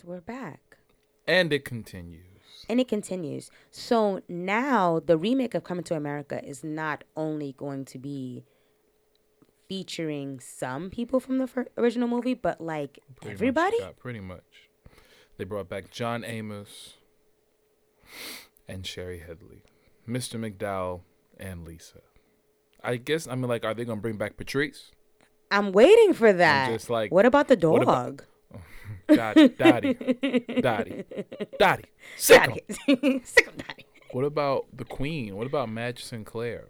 [0.00, 0.76] and we're back.
[1.26, 2.22] And it continues.
[2.68, 3.50] And it continues.
[3.70, 8.44] So now the remake of Coming to America is not only going to be
[9.68, 13.76] featuring some people from the fir- original movie, but like Pretty much, everybody.
[13.80, 14.68] yeah, pretty much.
[15.38, 16.94] They brought back John Amos
[18.68, 19.62] and Shari Headley,
[20.08, 20.38] Mr.
[20.38, 21.00] McDowell
[21.38, 22.00] and Lisa.
[22.82, 24.92] I guess I mean like, are they gonna bring back Patrice?
[25.50, 26.70] I'm waiting for that.
[26.70, 28.20] just like, what about the what dog?
[28.20, 28.24] about-
[29.08, 29.94] Dottie, Dottie,
[30.60, 31.04] Dottie,
[31.58, 31.84] Dottie.
[32.16, 32.64] Sick.
[32.86, 33.20] Daddy.
[33.24, 33.86] Sick of Daddy.
[34.12, 35.36] What about the Queen?
[35.36, 36.68] What about Madge Sinclair,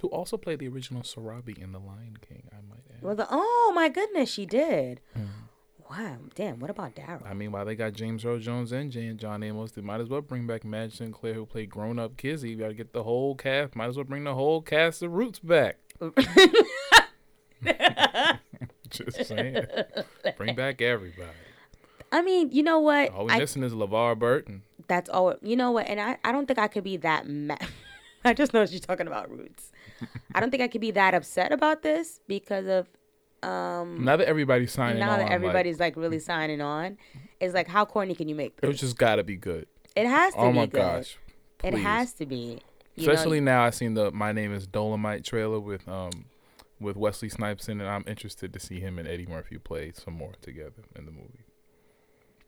[0.00, 2.48] who also played the original Sarabi in The Lion King?
[2.52, 3.02] I might add.
[3.02, 5.00] Well, the, oh my goodness, she did.
[5.16, 5.26] Mm.
[5.88, 6.58] Wow, damn.
[6.58, 7.24] What about Daryl?
[7.24, 10.08] I mean, while they got James Earl Jones and Jan- John Amos, they might as
[10.08, 12.50] well bring back Madge Sinclair, who played grown up Kizzy.
[12.50, 13.76] You gotta get the whole cast.
[13.76, 15.78] Might as well bring the whole cast of Roots back.
[18.90, 19.64] Just saying.
[20.36, 21.28] Bring back everybody.
[22.12, 23.10] I mean, you know what?
[23.10, 24.62] All we I, missing is LeVar Burton.
[24.86, 25.34] that's all.
[25.42, 25.88] You know what?
[25.88, 27.66] And I, I don't think I could be that mad.
[28.24, 29.70] I just know she's talking about roots.
[30.34, 32.88] I don't think I could be that upset about this because of
[33.48, 36.96] um Now that everybody's signing now on, that everybody's like, really signing on.
[37.40, 38.80] It's like how corny can you make it this?
[38.80, 39.66] just gotta be good.
[39.94, 40.72] It has to Oh be my good.
[40.78, 41.18] gosh.
[41.62, 42.60] It has to be.
[42.96, 46.10] You know, Especially now I seen the My Name is Dolemite trailer with um
[46.80, 47.86] with Wesley Snipes in it.
[47.86, 51.44] I'm interested to see him and Eddie Murphy play some more together in the movie.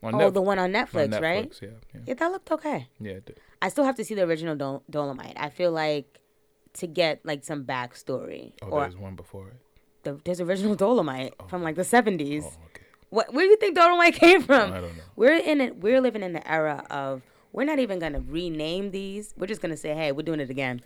[0.03, 1.51] On oh, Netf- the one on on Netflix, right?
[1.51, 2.89] Netflix, Yeah, yeah, Yeah, that looked okay.
[3.01, 3.13] yeah.
[3.13, 3.41] it did.
[3.61, 5.35] I still have to see the original Dol- Dolemite.
[5.37, 6.21] I feel like
[6.75, 9.57] to get like some backstory Oh, or there's one before it.
[10.05, 11.47] the, there's original Dolemite oh.
[11.49, 12.45] from like the 70s.
[12.45, 12.85] Oh, okay.
[13.11, 14.73] What where do you think Dolemite came from?
[14.73, 15.03] I don't know.
[15.17, 15.77] We're in it.
[15.79, 17.23] We're living in the era of
[17.53, 19.35] we're not even gonna rename these.
[19.37, 20.83] We're just gonna say, hey, we're doing it again.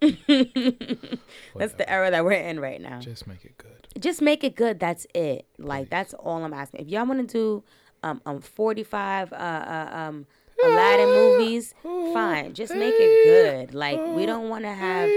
[0.00, 3.00] That's the era that we're in right now.
[3.00, 3.88] Just, make it good.
[3.98, 4.78] Just make it good.
[4.78, 5.46] That's it.
[5.58, 6.82] Like that's all I'm asking.
[6.82, 7.64] If y'all want to do
[8.02, 10.26] um um 45 uh, uh um
[10.64, 12.52] Aladdin movies, fine.
[12.54, 13.74] Just make it good.
[13.74, 15.08] Like we don't want to have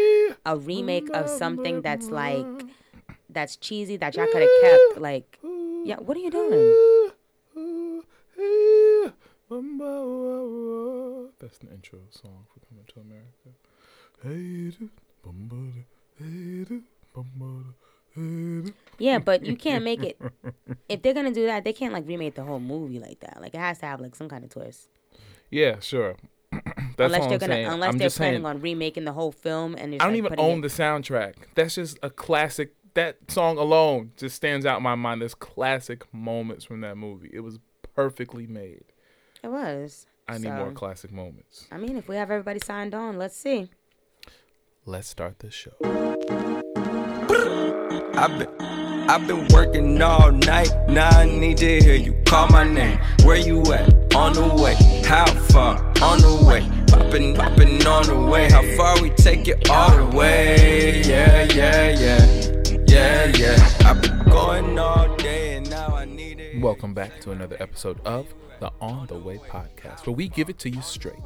[0.45, 2.45] a remake of something that's like
[3.29, 5.01] that's cheesy that y'all could have kept.
[5.01, 5.39] Like,
[5.83, 5.97] yeah.
[5.97, 7.11] What are you doing?
[11.39, 13.49] That's the intro song for Coming to America.
[18.97, 20.19] Yeah, but you can't make it.
[20.89, 23.39] If they're gonna do that, they can't like remake the whole movie like that.
[23.41, 24.89] Like it has to have like some kind of twist.
[25.51, 26.15] Yeah, sure.
[26.51, 26.65] That's
[26.97, 27.67] unless they're I'm gonna, saying.
[27.67, 30.61] unless I'm they're planning saying, on remaking the whole film and I don't even own
[30.61, 31.35] the soundtrack.
[31.55, 32.73] That's just a classic.
[32.95, 35.21] That song alone just stands out in my mind.
[35.21, 37.29] There's classic moments from that movie.
[37.31, 37.59] It was
[37.93, 38.85] perfectly made.
[39.43, 40.07] It was.
[40.27, 41.67] I need more classic moments.
[41.71, 43.69] I mean, if we have everybody signed on, let's see.
[44.89, 45.69] Let's start the show.
[48.17, 48.49] I've been,
[49.07, 50.71] I've been working all night.
[50.89, 52.97] Now I need to hear you call my name.
[53.23, 54.15] Where you at?
[54.15, 54.73] On the way.
[55.05, 55.77] How far?
[56.01, 56.67] On the way.
[56.87, 58.49] Popping, popping on the way.
[58.49, 61.03] How far we take it all the way?
[61.03, 62.63] Yeah, yeah, yeah.
[62.87, 63.87] Yeah, yeah.
[63.87, 66.63] I've been going all day and now I need it.
[66.63, 70.57] Welcome back to another episode of the On the Way podcast, where we give it
[70.59, 71.19] to you straight.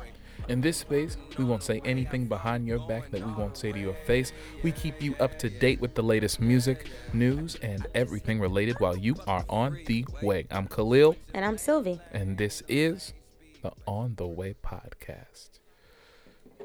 [0.50, 3.80] In this space, we won't say anything behind your back that we won't say to
[3.80, 4.34] your face.
[4.62, 8.98] We keep you up to date with the latest music, news, and everything related while
[8.98, 10.46] you are on the way.
[10.52, 12.02] I'm Khalil, And I'm Sylvie.
[12.12, 13.14] and this is
[13.62, 15.60] the On the Way podcast.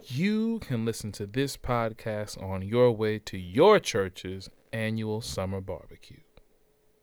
[0.07, 6.19] You can listen to this podcast on your way to your church's annual summer barbecue.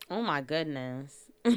[0.09, 1.31] Oh my goodness.
[1.45, 1.51] oh,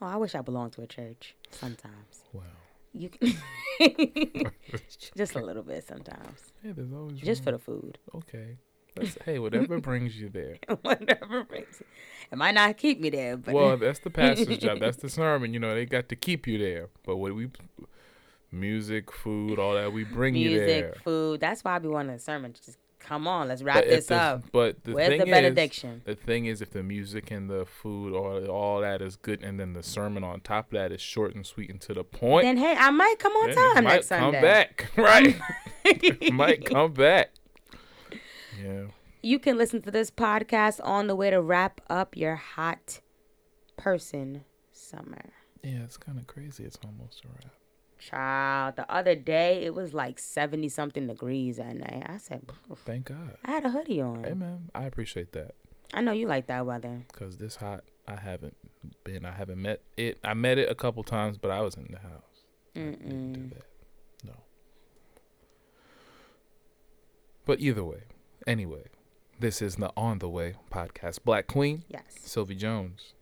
[0.00, 2.15] I wish I belonged to a church sometimes.
[2.96, 3.34] You can
[5.16, 7.98] just a little bit sometimes, Hey, there's always just for the food.
[8.14, 8.56] Okay.
[8.94, 10.56] That's, hey, whatever brings you there.
[10.80, 11.86] Whatever brings it.
[12.32, 14.80] It might not keep me there, but Well, that's the pastor's job.
[14.80, 15.52] That's the sermon.
[15.52, 16.88] You know, they got to keep you there.
[17.04, 17.50] But what we,
[18.50, 20.66] music, food, all that, we bring you there.
[20.66, 21.40] music, food.
[21.40, 22.54] That's why I be wanting a sermon.
[22.54, 24.44] Just come on, let's wrap But this the- up.
[24.52, 26.02] But the Where's thing the is, benediction?
[26.04, 29.58] the thing is, if the music and the food, all all that is good, and
[29.60, 32.44] then the sermon on top of that is short and sweet and to the point,
[32.44, 34.40] Then hey, I might come on time next come Sunday.
[34.42, 35.36] back, right?
[36.32, 37.30] Might come back.
[38.62, 38.86] Yeah.
[39.22, 43.00] You can listen to this podcast on the way to wrap up your hot
[43.76, 45.32] person summer.
[45.62, 46.64] Yeah, it's kind of crazy.
[46.64, 47.52] It's almost a wrap.
[47.98, 52.04] Child, the other day it was like 70 something degrees at night.
[52.06, 53.36] I said, "Oof." Thank God.
[53.44, 54.24] I had a hoodie on.
[54.24, 55.54] Hey, man, I appreciate that.
[55.94, 57.02] I know you like that weather.
[57.12, 58.56] Cause this hot, I haven't
[59.04, 59.24] been.
[59.24, 60.18] I haven't met it.
[60.24, 62.44] I met it a couple times, but I was in the house.
[62.74, 63.64] Didn't do that.
[64.24, 64.34] No.
[67.44, 68.02] But either way,
[68.46, 68.84] anyway,
[69.38, 71.20] this is the On the Way podcast.
[71.24, 72.02] Black Queen, Yes.
[72.24, 73.14] Sylvie Jones,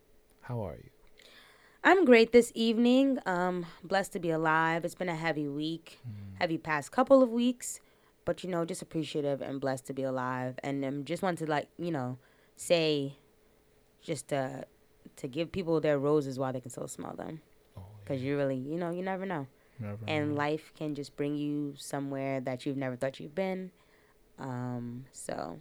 [0.43, 0.91] how are you?
[1.87, 3.19] I'm great this evening.
[3.27, 4.85] Um, blessed to be alive.
[4.85, 5.99] It's been a heavy week,
[6.41, 7.81] heavy past couple of weeks,
[8.25, 10.59] but you know, just appreciative and blessed to be alive.
[10.63, 12.19] And um, just want to like you know,
[12.57, 13.17] say,
[14.03, 14.63] just uh,
[15.17, 17.43] to give people their roses while they can still smell them,
[17.77, 19.47] Oh, because you really, you know, you never know.
[19.79, 20.37] never and know.
[20.37, 23.71] life can just bring you somewhere that you've never thought you've been.
[24.39, 25.59] Um, so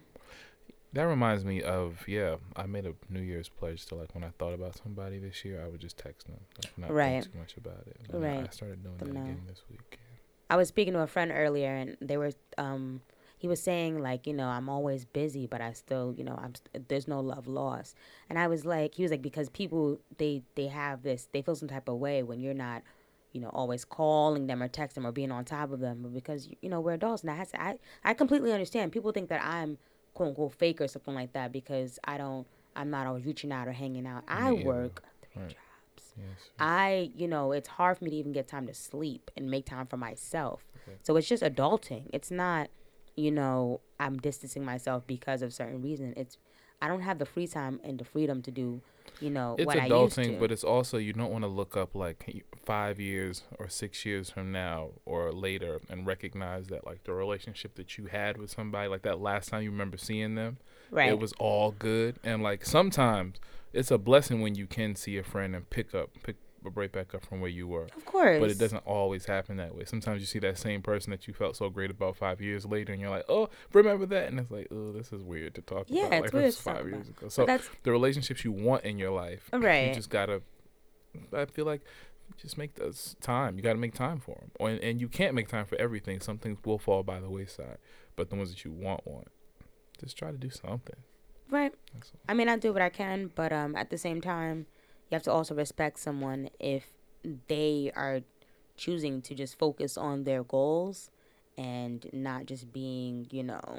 [0.94, 2.36] That reminds me of yeah.
[2.56, 5.62] I made a New Year's pledge to like when I thought about somebody this year,
[5.64, 7.22] I would just text them, like not Right.
[7.22, 7.96] think too much about it.
[8.08, 9.20] And I- I started doing Them that know.
[9.22, 9.98] again this week.
[10.50, 13.00] I was speaking to a friend earlier, and they were um,
[13.38, 16.54] he was saying like, you know, I'm always busy, but I still, you know, I'm
[16.54, 17.96] st- there's no love lost.
[18.30, 21.56] And I was like, he was like, because people they they have this, they feel
[21.56, 22.82] some type of way when you're not.
[23.32, 26.14] You know, always calling them or texting them or being on top of them, but
[26.14, 28.92] because you know we're adults, and I, I I completely understand.
[28.92, 29.76] People think that I'm
[30.14, 32.46] quote unquote fake or something like that because I don't,
[32.76, 34.24] I'm not always reaching out or hanging out.
[34.26, 34.64] I either.
[34.64, 35.02] work
[35.32, 35.48] three Right.
[35.50, 36.12] jobs.
[36.16, 36.26] Yes.
[36.58, 39.66] I, you know, it's hard for me to even get time to sleep and make
[39.66, 40.64] time for myself.
[40.88, 40.96] Okay.
[41.02, 42.04] So it's just adulting.
[42.12, 42.68] It's not,
[43.16, 46.14] you know, I'm distancing myself because of certain reason.
[46.16, 46.38] It's
[46.80, 48.80] I don't have the free time and the freedom to do,
[49.24, 50.20] you know, it's what I used to.
[50.20, 54.04] adulting, but it's also you don't want to look up like five years or six
[54.04, 58.50] years from now or later and recognize that like the relationship that you had with
[58.50, 60.58] somebody, like that last time you remember seeing them,
[60.90, 61.08] right.
[61.08, 62.16] it was all good.
[62.22, 63.36] And like sometimes
[63.72, 66.36] it's a blessing when you can see a friend and pick up, pick
[66.70, 67.84] right back up from where you were.
[67.96, 68.40] of course.
[68.40, 69.84] But it doesn't always happen that way.
[69.84, 72.92] Sometimes you see that same person that you felt so great about five years later,
[72.92, 75.86] and you're like, "Oh, remember that?" And it's like, "Oh, this is weird to talk
[75.88, 76.92] Yeah, about." it's like weird to five about.
[76.92, 77.28] years ago.
[77.28, 79.88] So that's the relationships you want in your life, right.
[79.88, 80.42] you just gotta.
[81.32, 81.82] I feel like
[82.36, 83.56] just make those time.
[83.56, 86.20] You gotta make time for them, and and you can't make time for everything.
[86.20, 87.78] Some things will fall by the wayside,
[88.16, 89.28] but the ones that you want, want.
[90.00, 90.96] Just try to do something.
[91.50, 91.72] right.
[92.28, 94.66] I mean, I do what I can, but um, at the same time,
[95.10, 96.84] you have to also respect someone if
[97.48, 98.20] they are
[98.76, 101.10] choosing to just focus on their goals
[101.56, 103.78] and not just being, you know,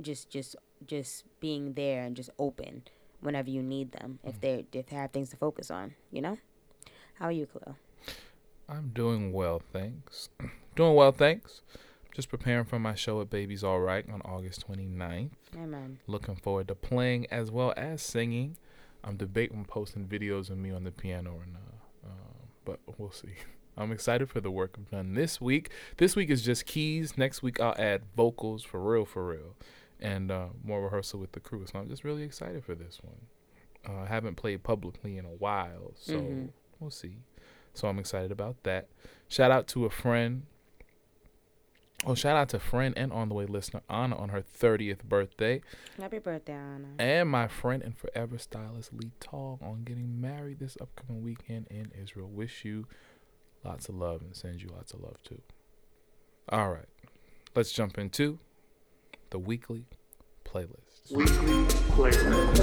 [0.00, 0.56] just just
[0.86, 2.82] just being there and just open
[3.20, 6.38] whenever you need them if they if they have things to focus on, you know.
[7.14, 7.76] How are you, Khalil?
[8.68, 10.30] I'm doing well, thanks.
[10.76, 11.62] doing well, thanks.
[12.14, 15.30] Just preparing for my show at Baby's All Right on August 29th.
[15.56, 15.98] Amen.
[16.06, 18.56] Looking forward to playing as well as singing.
[19.04, 22.32] I'm debating posting videos of me on the piano or not, uh,
[22.64, 23.34] but we'll see.
[23.76, 25.70] I'm excited for the work I've done this week.
[25.96, 27.18] This week is just keys.
[27.18, 29.56] Next week I'll add vocals for real, for real,
[30.00, 31.66] and uh, more rehearsal with the crew.
[31.66, 33.16] So I'm just really excited for this one.
[33.86, 36.48] Uh, I haven't played publicly in a while, so Mhm.
[36.80, 37.18] we'll see.
[37.74, 38.88] So I'm excited about that.
[39.28, 40.46] Shout out to a friend.
[42.06, 45.62] Oh, shout out to friend and on the way listener Anna on her 30th birthday.
[45.98, 46.88] Happy birthday, Anna.
[46.98, 51.90] And my friend and forever stylist Lee Tall on getting married this upcoming weekend in
[51.98, 52.28] Israel.
[52.28, 52.86] Wish you
[53.64, 55.40] lots of love and send you lots of love too.
[56.50, 56.88] All right,
[57.54, 58.38] let's jump into
[59.30, 59.86] the weekly
[60.44, 61.10] playlist.
[61.10, 62.60] Weekly playlist.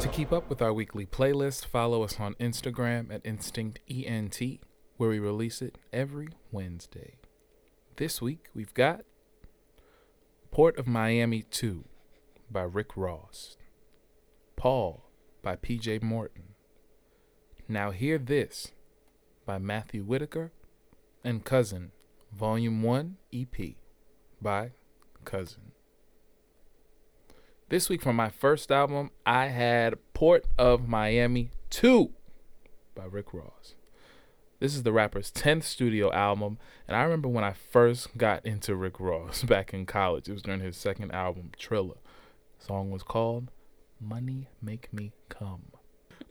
[0.00, 4.60] To keep up with our weekly playlist, follow us on Instagram at InstinctENT,
[4.98, 7.16] where we release it every Wednesday.
[7.96, 9.02] This week we've got
[10.50, 11.84] Port of Miami 2
[12.50, 13.56] by Rick Ross,
[14.56, 15.04] Paul
[15.42, 16.54] by PJ Morton,
[17.68, 18.72] Now Hear This
[19.46, 20.50] by Matthew Whitaker,
[21.22, 21.92] and Cousin,
[22.32, 23.76] Volume 1 EP
[24.42, 24.72] by
[25.24, 25.70] Cousin.
[27.68, 32.10] This week from my first album, I had Port of Miami 2
[32.96, 33.76] by Rick Ross.
[34.60, 38.76] This is the rapper's 10th studio album, and I remember when I first got into
[38.76, 40.28] Rick Ross back in college.
[40.28, 41.96] It was during his second album, Trilla.
[42.60, 43.50] The song was called
[44.00, 45.72] Money Make Me Come.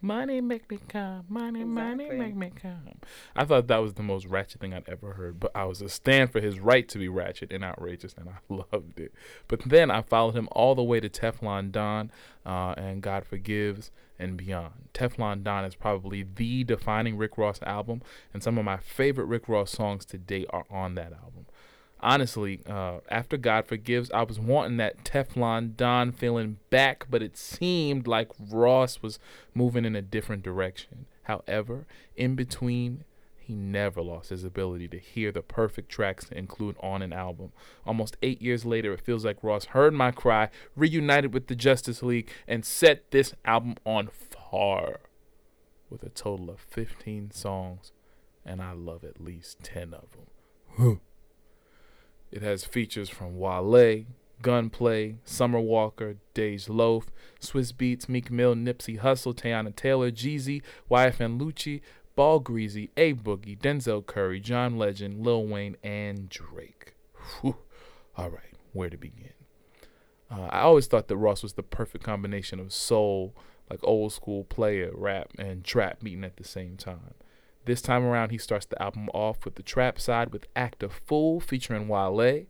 [0.02, 2.90] Money make me come, money, money make me come.
[3.38, 5.88] I thought that was the most ratchet thing I'd ever heard, but I was a
[5.88, 8.34] stand for his right to be ratchet and outrageous, and I
[8.74, 9.14] loved it.
[9.48, 12.12] But then I followed him all the way to Teflon Don
[12.46, 14.90] uh, and God Forgives and beyond.
[14.94, 18.02] Teflon Don is probably the defining Rick Ross album,
[18.34, 21.46] and some of my favorite Rick Ross songs to date are on that album.
[22.04, 27.38] honestly, uh, after God Forgives, I was wanting that Teflon Don feeling back, but it
[27.38, 29.18] seemed like Ross was
[29.56, 31.06] moving in a different direction.
[31.24, 33.06] However, in between,
[33.46, 37.52] he never lost his ability to hear the perfect tracks to include on an album.
[37.86, 42.02] Almost eight years later, it feels like Ross heard my cry, reunited with the Justice
[42.02, 45.02] League, and set this album on fire
[45.90, 47.92] with a total of 15 songs,
[48.46, 50.08] and I love at least 10 of
[50.78, 51.02] them.
[52.32, 54.06] it has features from Wale,
[54.42, 61.40] Gunplay, Summer Walker, Dej Loaf, Swizz Beatz, Meek Mill, Nipsey Hussle, Teyana Taylor, Jeezy, YFN
[61.40, 61.82] Lucci,
[62.16, 66.96] Ball Greezy, A Boogie, Denzel Curry, John Legend, Lil Wayne, and Drake.
[67.42, 67.58] Whew.
[68.16, 69.34] All right, where to begin?
[70.30, 73.36] Uh, I always thought that Ross was the perfect combination of soul,
[73.70, 77.16] like old school player, rap, and trap meeting at the same time.
[77.66, 80.90] This time around, he starts the album off with the trap side with Act a
[80.90, 82.46] Fool featuring Wale.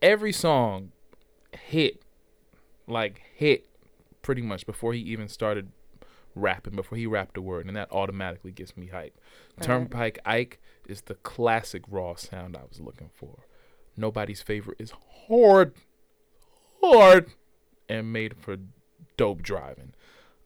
[0.00, 0.92] Every song
[1.52, 2.02] hit,
[2.86, 3.66] like hit,
[4.22, 5.72] pretty much before he even started
[6.40, 9.18] rapping, before he rapped a word, and that automatically gets me hype.
[9.60, 13.46] Turnpike Ike is the classic raw sound I was looking for.
[13.96, 14.92] Nobody's favorite is
[15.28, 15.74] hard,
[16.82, 17.30] hard,
[17.88, 18.56] and made for
[19.16, 19.92] dope driving.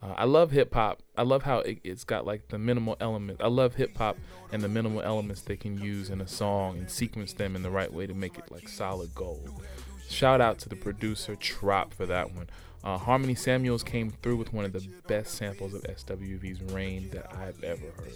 [0.03, 1.03] Uh, I love hip hop.
[1.17, 3.41] I love how it, it's got like the minimal element.
[3.43, 4.19] I love hip hop
[4.53, 7.71] and the minimal elements they can use in a song and sequence them in the
[7.71, 9.63] right way to make it like solid gold.
[10.09, 12.51] Shout out to the producer Trop for that one.
[12.85, 17.35] Uh, Harmony Samuels came through with one of the best samples of SWV's Rain that
[17.35, 18.13] I've ever heard.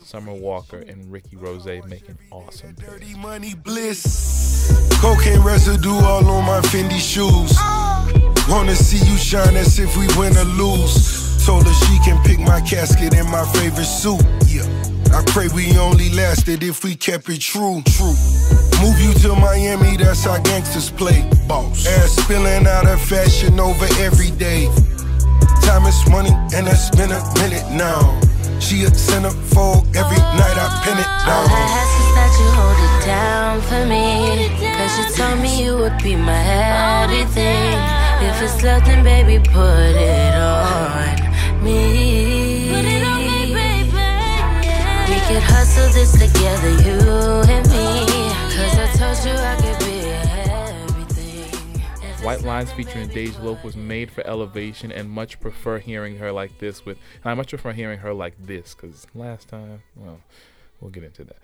[0.00, 2.90] Summer Walker and Ricky Rose making awesome picks.
[2.90, 4.72] Dirty money bliss.
[5.02, 7.58] Cocaine residue all on my Fendi shoes.
[8.48, 11.25] Wanna see you shine as if we win or lose.
[11.46, 14.20] Told her she can pick my casket in my favorite suit.
[14.48, 14.66] Yeah.
[15.14, 17.82] I pray we only lasted if we kept it true.
[17.86, 18.18] True.
[18.82, 21.22] Move you to Miami, that's how gangsters play.
[21.46, 21.86] Boss.
[21.86, 24.66] Ass spilling out of fashion over every day.
[25.62, 28.18] Time is money, and it's been a minute now.
[28.58, 31.30] She a centerfold every oh, night I pin it down.
[31.30, 34.50] All I ask is that you hold it down for me.
[34.74, 36.42] Cause you told me you would be my
[37.04, 37.78] everything.
[38.26, 41.25] If it's love, then baby, put it on
[41.62, 42.70] me.
[45.08, 46.98] We could hustle this together, you
[47.50, 48.06] and me.
[48.56, 49.96] Cause I told you I could be
[51.12, 52.24] everything.
[52.24, 56.58] White Lines featuring Dej Loaf was made for elevation and much prefer hearing her like
[56.58, 60.20] this with and I much prefer hearing her like this because last time well
[60.80, 61.36] we'll get into that.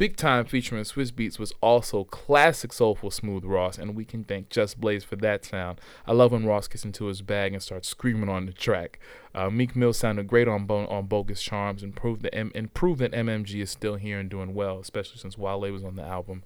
[0.00, 4.48] Big Time featuring Swizz Beatz was also classic soulful smooth Ross and we can thank
[4.48, 5.78] Just Blaze for that sound.
[6.06, 8.98] I love when Ross gets into his bag and starts screaming on the track.
[9.34, 12.72] Uh, Meek Mill sounded great on Bo- on Bogus Charms and proved that M- and
[12.72, 16.02] proved that MMG is still here and doing well, especially since Wale was on the
[16.02, 16.44] album.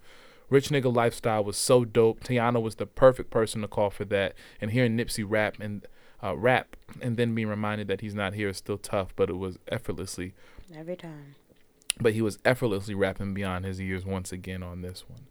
[0.51, 2.25] Rich Nigga Lifestyle was so dope.
[2.25, 4.35] Teyana was the perfect person to call for that.
[4.61, 5.87] And hearing Nipsey rap and
[6.21, 9.37] uh, rap and then being reminded that he's not here is still tough, but it
[9.37, 10.35] was effortlessly
[10.77, 11.37] Every time.
[12.01, 15.27] But he was effortlessly rapping beyond his years once again on this one.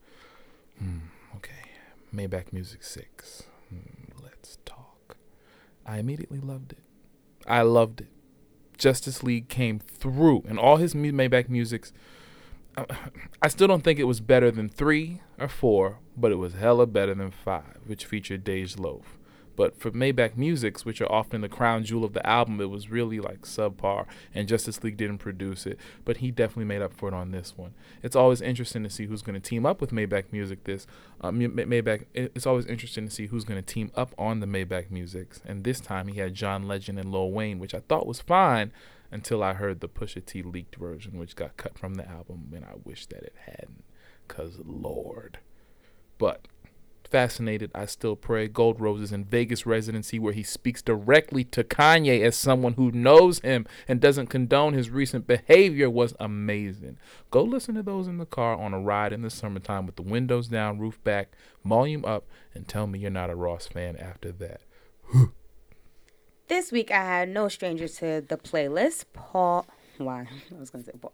[0.79, 1.72] Hmm, okay,
[2.13, 3.43] Maybach Music 6.
[3.70, 5.17] Hmm, let's talk.
[5.86, 6.84] I immediately loved it.
[7.48, 8.08] I loved it.
[8.77, 11.93] Justice League came through, and all his Maybach musics.
[13.41, 16.88] I still don't think it was better than three or four, but it was hella
[16.88, 19.20] better than five, which featured Dej Loaf.
[19.55, 22.89] But for Maybach Musics, which are often the crown jewel of the album, it was
[22.89, 25.79] really like subpar, and Justice League didn't produce it.
[26.05, 27.74] But he definitely made up for it on this one.
[28.01, 30.63] It's always interesting to see who's going to team up with Maybach Music.
[30.63, 30.88] This
[31.22, 32.05] um, Ma- Maybach.
[32.13, 35.41] It's always interesting to see who's going to team up on the Maybach Musics.
[35.45, 38.72] And this time he had John Legend and Lil Wayne, which I thought was fine
[39.13, 42.65] until I heard the Pusha T leaked version, which got cut from the album, and
[42.65, 43.83] I wish that it hadn't,
[44.27, 45.38] cause Lord.
[46.17, 46.48] But
[47.13, 48.48] fascinated, I still pray.
[48.48, 53.38] Gold Roses in Vegas residency, where he speaks directly to Kanye as someone who knows
[53.41, 56.98] him and doesn't condone his recent behavior, was amazing.
[57.29, 60.01] Go listen to those in the car on a ride in the summertime with the
[60.01, 64.32] windows down, roof back, volume up, and tell me you're not a Ross fan after
[64.32, 64.62] that.
[66.50, 69.05] This week I had no stranger to the playlist.
[69.13, 69.65] Paul.
[69.98, 70.27] Why?
[70.53, 71.13] I was gonna say Paul.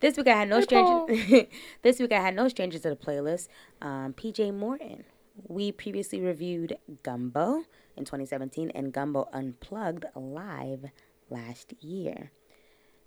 [0.00, 1.46] This week I had no stranger.
[1.82, 3.46] this week I had no strangers to the playlist.
[3.80, 5.04] Um, PJ Morton.
[5.36, 7.64] We previously reviewed Gumbo
[7.96, 10.86] in 2017 and Gumbo Unplugged live
[11.28, 12.30] last year.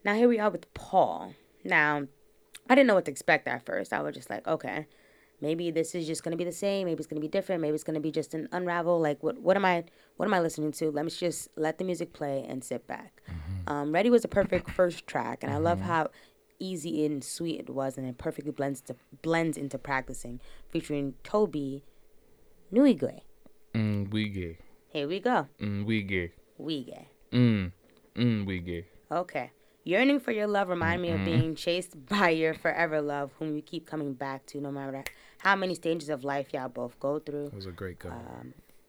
[0.04, 1.34] Now here we are with Paul.
[1.64, 2.08] Now,
[2.70, 3.94] I didn't know what to expect at first.
[3.94, 4.88] I was just like, okay,
[5.42, 6.86] maybe this is just gonna be the same.
[6.88, 7.62] Maybe it's gonna be different.
[7.62, 9.00] Maybe it's gonna be just an unravel.
[9.00, 9.86] Like, what what am I
[10.18, 10.92] what am I listening to?
[10.92, 13.22] Let me just let the music play and sit back.
[13.68, 16.10] Um, Ready was a perfect first track, and I love how
[16.60, 20.42] easy and sweet it was, and it perfectly blends to blends into practicing.
[20.70, 21.82] Featuring Tobe
[22.74, 23.22] Nwigwe.
[23.74, 24.58] Mm, we gay.
[24.90, 25.48] Here we go.
[25.62, 26.32] Mm, we gay.
[26.58, 27.08] We gay.
[27.32, 27.72] Mm,
[28.16, 28.86] mm, we gay.
[29.12, 29.52] Okay.
[29.84, 33.62] Yearning for your love remind me of being chased by your forever love, whom you
[33.62, 35.04] keep coming back to, no matter
[35.38, 37.48] how many stages of life y'all both go through.
[37.48, 38.16] It was a great cover.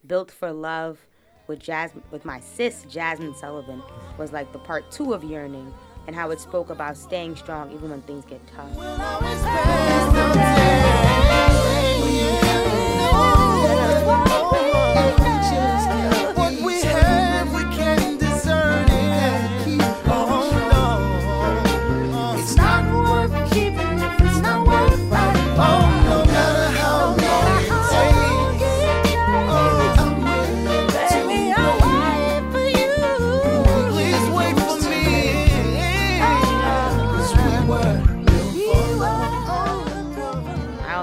[0.06, 0.99] Built for Love
[1.47, 3.82] with Jazmine with my sis Jazmine Sullivan
[4.18, 5.73] was like the part two of Yearning
[6.06, 8.75] and how it spoke about staying strong even when things get tough.
[8.75, 8.99] What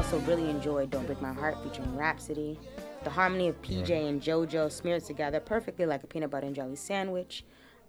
[0.06, 2.60] also really enjoyed Don't Break My Heart featuring Rapsody.
[3.04, 6.76] The harmony of PJ and JoJo smeared together perfectly like a peanut butter and jelly
[6.76, 7.44] sandwich.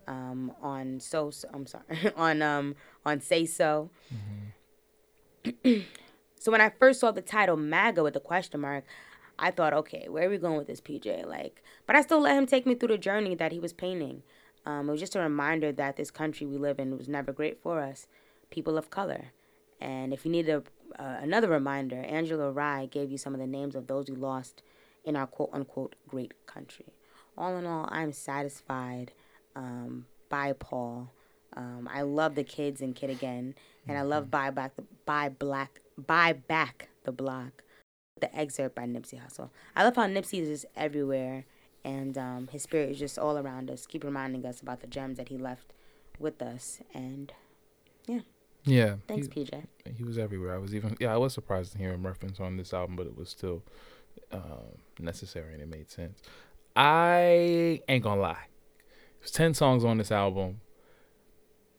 [0.08, 1.84] Um, on so I'm sorry
[2.16, 3.90] on um on Say So.
[5.62, 8.84] so when I first saw the title MAGA with the question mark,
[9.38, 11.26] I thought, okay, where are we going with this PJ?
[11.26, 14.22] Like, but I still let him take me through the journey that he was painting.
[14.64, 17.60] Um, it was just a reminder that this country we live in was never great
[17.60, 18.06] for us,
[18.48, 19.32] people of color.
[19.80, 20.62] And if you need a,
[20.98, 24.62] uh, another reminder, Angela Rye gave you some of the names of those we lost
[25.04, 26.86] in our quote unquote great country.
[27.38, 29.12] All in all, I'm satisfied
[29.54, 31.10] um, by Paul.
[31.56, 33.54] Um, I love the kids and Kid Again,
[33.88, 37.62] and I love Buy Back the Buy Black Buy Back the Block.
[38.18, 39.50] The excerpt by Nipsey Hussle.
[39.74, 41.44] I love how Nipsey is just everywhere,
[41.84, 43.86] and um, his spirit is just all around us.
[43.86, 45.74] Keep reminding us about the gems that he left
[46.18, 47.34] with us, and
[48.06, 48.20] yeah,
[48.66, 48.96] Yeah.
[49.06, 49.64] thanks, he, PJ.
[49.96, 50.54] he was everywhere.
[50.54, 53.06] I was even yeah, I was surprised to hear him reference on this album, but
[53.06, 53.62] it was still
[54.32, 54.38] uh,
[54.98, 56.20] necessary and it made sense.
[56.74, 58.46] I ain't gonna lie.
[59.20, 60.60] There's ten songs on this album.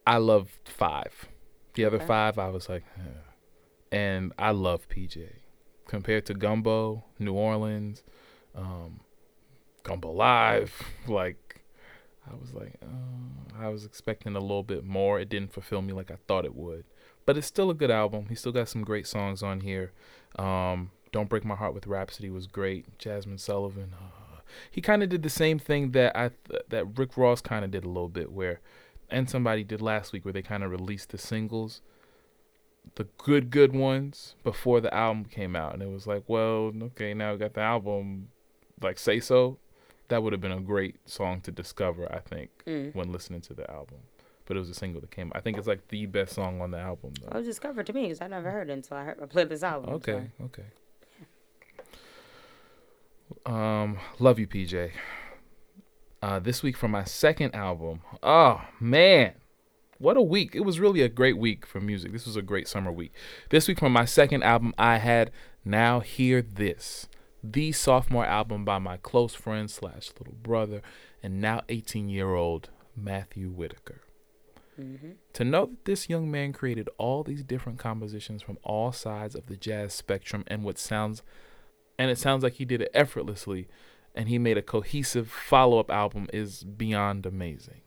[0.05, 1.27] I loved five.
[1.73, 2.05] The other Okay.
[2.07, 3.03] five, I was like, "Huh."
[3.91, 5.27] and I love PJ
[5.87, 8.03] compared to Gumbo, New Orleans,
[8.55, 9.01] um,
[9.83, 10.81] Gumbo Live.
[11.07, 11.46] Like,
[12.31, 15.19] I was like, uh, I was expecting a little bit more.
[15.19, 16.85] It didn't fulfill me like I thought it would,
[17.25, 18.27] but it's still a good album.
[18.29, 19.91] He still got some great songs on here.
[20.37, 22.97] Um, Don't Break My Heart with Rapsody was great.
[22.97, 23.93] Jazmine Sullivan.
[23.93, 27.65] Uh, he kind of did the same thing that I th- that Rick Ross kind
[27.65, 28.59] of did a little bit, where
[29.09, 31.81] and somebody did last week, where they kind of released the singles,
[32.95, 37.13] the good good ones before the album came out, and it was like, well, okay,
[37.13, 38.29] now we got the album,
[38.81, 39.57] like Say So.
[40.09, 42.95] That would have been a great song to discover, I think, Mm.
[42.95, 43.97] when listening to the album.
[44.45, 45.31] But it was a single that came.
[45.35, 48.03] I think it's like the best song on the album, It was discovered to me
[48.03, 49.93] because I never heard it until I, heard, I played this album.
[49.95, 50.63] Okay, okay.
[53.45, 54.91] Um, love you, PJ.
[56.21, 58.01] Uh, this week for my second album.
[58.23, 59.33] Oh man,
[59.97, 60.55] what a week!
[60.55, 62.11] It was really a great week for music.
[62.11, 63.13] This was a great summer week.
[63.49, 65.31] This week for my second album, I had
[65.63, 67.07] "Now Hear This,"
[67.51, 70.81] the sophomore album by my close friend slash little brother
[71.23, 74.01] and now 18 year old Matthew Whitaker.
[74.79, 75.11] Mm-hmm.
[75.33, 79.47] To know that this young man created all these different compositions from all sides of
[79.47, 81.23] the jazz spectrum and what sounds
[81.97, 83.67] and it sounds like he did it effortlessly
[84.13, 87.81] and he made a cohesive follow-up album is beyond amazing.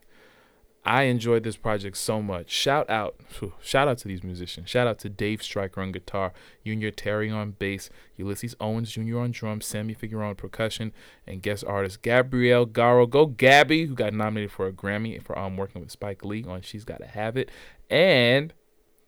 [0.83, 2.51] I enjoyed this project so much.
[2.51, 3.15] Shout out,
[3.61, 4.71] shout out to these musicians.
[4.71, 6.33] Shout out to Dave Stryker on guitar,
[6.65, 9.19] Yunior Terry on bass, Ulysses Owens Jr.
[9.19, 10.93] on drums, Sammy Figueroa on percussion,
[11.27, 15.59] and guest artist Gabrielle Garo, go Gabby, who got nominated for a Grammy for um
[15.59, 17.51] working with Spike Lee on She's Gotta Have It,
[17.91, 18.55] and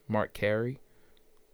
[0.09, 0.79] Marc Cary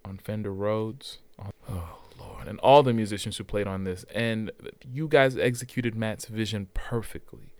[0.04, 1.18] on Fender Rhodes.
[1.38, 4.50] on- Oh Lord, and all the musicians who played on this, and
[4.82, 7.52] you guys executed Matt's vision perfectly.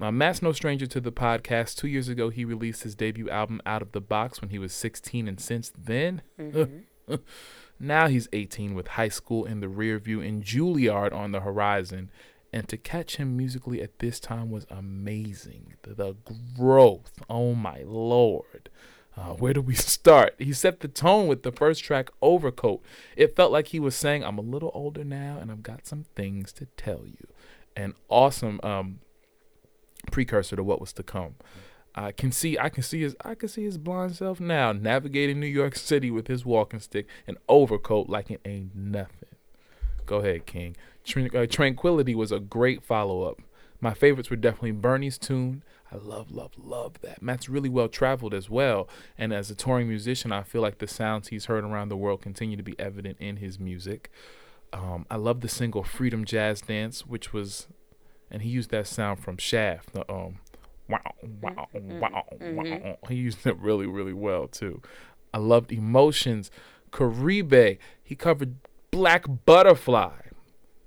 [0.00, 1.76] Now, Matt's no stranger to the podcast.
[1.76, 4.72] Two years ago, he released his debut album, Out of the Box, when he was
[4.72, 6.22] 16, and since then,
[7.78, 12.10] now he's 18 with high school in the rear view and Juilliard on the horizon.
[12.50, 15.74] And to catch him musically at this time was amazing.
[15.82, 16.16] The, the
[16.56, 18.70] growth, oh my lord.
[19.16, 20.34] Uh, where do we start?
[20.38, 22.82] He set the tone with the first track, Overcoat.
[23.16, 26.06] It felt like he was saying, I'm a little older now and I've got some
[26.16, 27.28] things to tell you.
[27.76, 29.00] An awesome um,
[30.10, 31.34] precursor to what was to come.
[31.94, 35.40] I can see I can see his I can see his blind self now navigating
[35.40, 39.28] New York City with his walking stick and overcoat like it ain't nothing.
[40.06, 40.76] Go ahead, King.
[41.04, 43.40] Tran- uh, Tranquility was a great follow up.
[43.80, 45.62] My favorites were definitely Bernie's tune.
[45.92, 47.22] I love, love, love that.
[47.22, 48.88] Matt's really well traveled as well.
[49.18, 52.22] And as a touring musician, I feel like the sounds he's heard around the world
[52.22, 54.10] continue to be evident in his music.
[54.72, 57.66] Um, I love the single Freedom Jazz Dance, which was,
[58.30, 59.92] and he used that sound from Shaft.
[59.92, 60.38] The, um,
[60.88, 61.00] wow,
[61.40, 62.22] wow, mm, mm, wow, wow.
[62.38, 63.12] Mm-hmm.
[63.12, 64.82] He used it really, really well too.
[65.32, 66.50] I loved Emotions.
[66.90, 68.56] Caribe, he covered
[68.90, 70.20] Black Butterfly.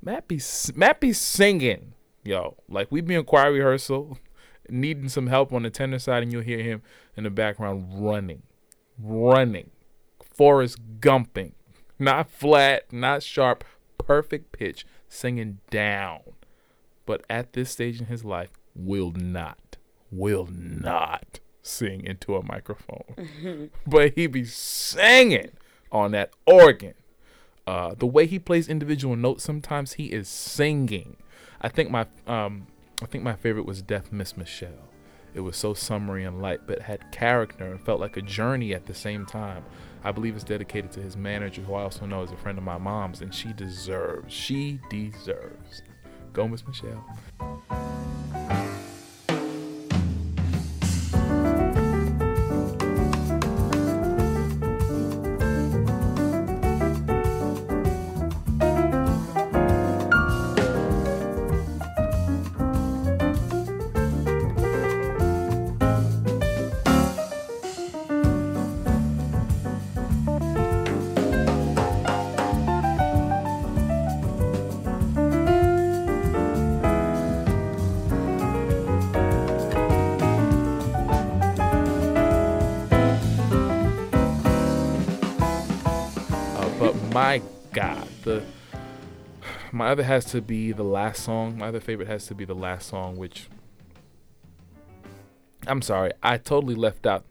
[0.02, 0.42] Matt be,
[0.76, 2.58] Matt be singing, yo.
[2.68, 4.18] Like we be in choir rehearsal,
[4.70, 6.82] needing some help on the tenor side, and you'll hear him
[7.16, 8.44] in the background running,
[9.00, 9.72] running,
[10.22, 11.54] Forrest Gumping,
[11.98, 13.64] not flat, not sharp,
[13.98, 16.22] perfect pitch, singing down.
[17.06, 19.78] But at this stage in his life, will not,
[20.12, 23.70] will not sing into a microphone.
[23.88, 25.52] but he be singing
[25.92, 26.94] on that organ.
[27.66, 31.16] Uh, the way he plays individual notes, sometimes he is singing.
[31.62, 32.68] I think my um,
[33.02, 34.90] I think my favorite was Deaf Miss Michelle.
[35.34, 38.86] It was so summery and light, but had character and felt like a journey at
[38.86, 39.64] the same time.
[40.04, 42.64] I believe it's dedicated to his manager, who I also know is a friend of
[42.64, 45.82] my mom's, and she deserves, she deserves.
[46.34, 47.04] Go, Miss Michelle.
[87.14, 88.44] My God, the
[89.72, 91.60] my other has to be the last song.
[91.60, 93.50] My other favorite has to be the last song, which
[95.68, 97.26] I'm sorry, I totally left out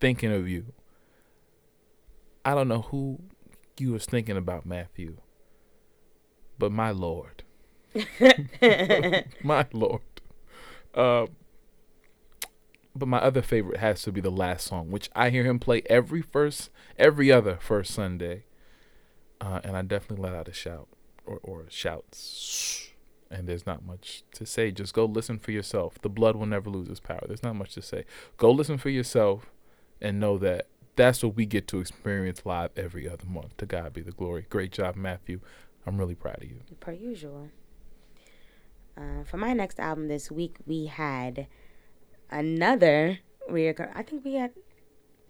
[0.00, 0.72] thinking of you.
[2.44, 3.20] I don't know who
[3.78, 5.18] you was thinking about, Matthew,
[6.58, 7.44] but my lord,
[9.44, 10.02] my lord.
[10.92, 11.26] Uh,
[12.96, 15.82] but my other favorite has to be the last song, which I hear him play
[15.86, 18.45] every first, every other first Sunday,
[19.40, 20.88] uh, and I definitely let out a shout
[21.24, 22.90] or or shouts.
[23.28, 24.70] And there's not much to say.
[24.70, 26.00] Just go listen for yourself.
[26.00, 27.24] The blood will never lose its power.
[27.26, 28.04] There's not much to say.
[28.36, 29.50] Go listen for yourself,
[30.00, 33.56] and know that that's what we get to experience live every other month.
[33.58, 34.46] To God be the glory.
[34.48, 35.40] Great job, Matthew.
[35.86, 36.60] I'm really proud of you.
[36.80, 37.50] per usual.
[38.96, 41.46] Uh, for my next album this week, we had
[42.30, 43.18] another
[43.50, 43.90] reoccur.
[43.94, 44.52] I think we had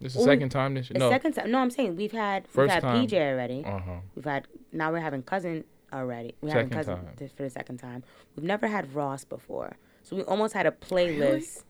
[0.01, 1.51] This is the second time this the no second time.
[1.51, 3.07] No, I'm saying we've had we've had time.
[3.07, 3.65] PJ already.
[3.65, 6.35] uh huh We've had now we're having cousin already.
[6.41, 7.17] We're having Second cousin time.
[7.17, 8.05] th- for the second time.
[8.35, 11.65] We've never had Ross before, so we almost had a playlist.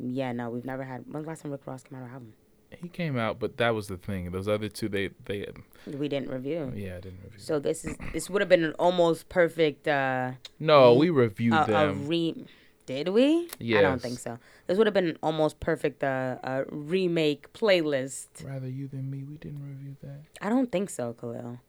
[0.00, 1.04] Yeah, no, we've never had.
[1.10, 2.32] When's the last time Rick Ross came out with an album?
[2.80, 4.30] he came out, but that was the thing.
[4.30, 5.46] Those other two, they they
[5.86, 6.72] We didn't review.
[6.74, 7.38] yeah, I didn't review.
[7.38, 11.64] So this is this would have been an almost perfect uh, no, we reviewed a,
[11.64, 12.06] a them.
[12.08, 12.46] re.
[12.86, 13.48] Did we?
[13.60, 14.38] I don't think so.
[14.66, 18.26] This would have been an almost perfect uh, uh, remake playlist.
[18.44, 19.22] Rather you than me.
[19.22, 20.22] We didn't review that.
[20.40, 21.60] I don't think so, Khalil.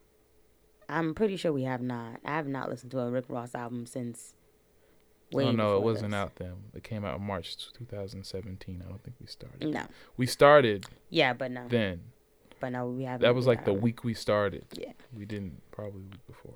[0.90, 2.20] I'm pretty sure we have not.
[2.26, 4.34] I have not listened to a Rick Ross album since.
[5.32, 6.18] Way oh no, it wasn't this.
[6.18, 6.54] out then.
[6.76, 8.84] It came out in March 2017.
[8.86, 9.68] I don't think we started.
[9.74, 9.84] No.
[10.16, 11.68] We started Yeah, but no.
[11.68, 12.02] then.
[12.60, 13.22] But no, we haven't.
[13.22, 14.66] That was like the week we started.
[14.78, 14.92] Yeah.
[15.12, 16.54] We didn't probably week before.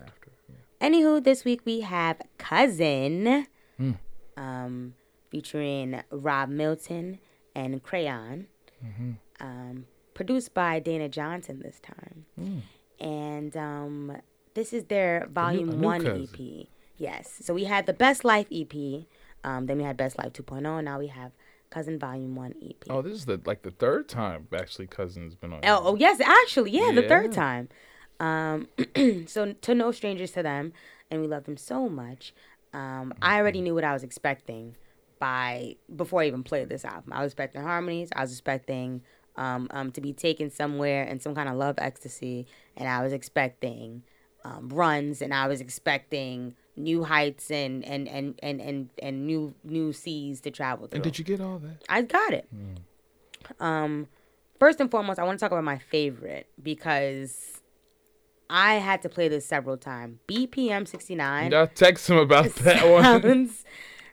[0.00, 0.30] After.
[0.48, 0.88] Yeah.
[0.88, 3.92] Anywho, this week we have Cousin, Hmm.
[4.36, 4.94] um,
[5.30, 7.18] featuring Rob Milton
[7.54, 8.46] and Crayon,
[8.84, 9.12] Mm-hmm.
[9.40, 12.58] um, produced by Dana Johnson this time, Hmm.
[13.00, 14.16] and um,
[14.54, 16.28] this is their Volume new One Cousin.
[16.62, 16.66] EP.
[16.96, 19.06] Yes, so we had the Best Life EP,
[19.42, 21.32] um, then we had Best Life 2.0, and now we have
[21.70, 22.76] Cousin Volume One EP.
[22.88, 25.60] Oh, this is the like the third time actually Cousin's been on.
[25.64, 27.68] Oh, oh yes, actually, yeah, the third time.
[28.20, 28.68] Um,
[29.26, 30.72] so to no strangers to them,
[31.10, 32.32] and we love them so much.
[32.74, 34.76] Um, I already knew what I was expecting
[35.20, 37.12] by before I even played this album.
[37.12, 38.10] I was expecting harmonies.
[38.14, 39.02] I was expecting
[39.36, 43.12] um, um, to be taken somewhere in some kind of love ecstasy, and I was
[43.12, 44.02] expecting
[44.44, 49.54] um, runs, and I was expecting new heights and and and and and, and new
[49.62, 50.96] new seas to travel through.
[50.96, 51.84] And did you get all that?
[51.88, 52.48] I got it.
[53.60, 54.08] Um,
[54.58, 57.62] first and foremost, I want to talk about my favorite because
[58.50, 60.18] I had to play this several times.
[60.28, 63.02] BPM sixty nine Y'all text him about that one.
[63.02, 63.64] sounds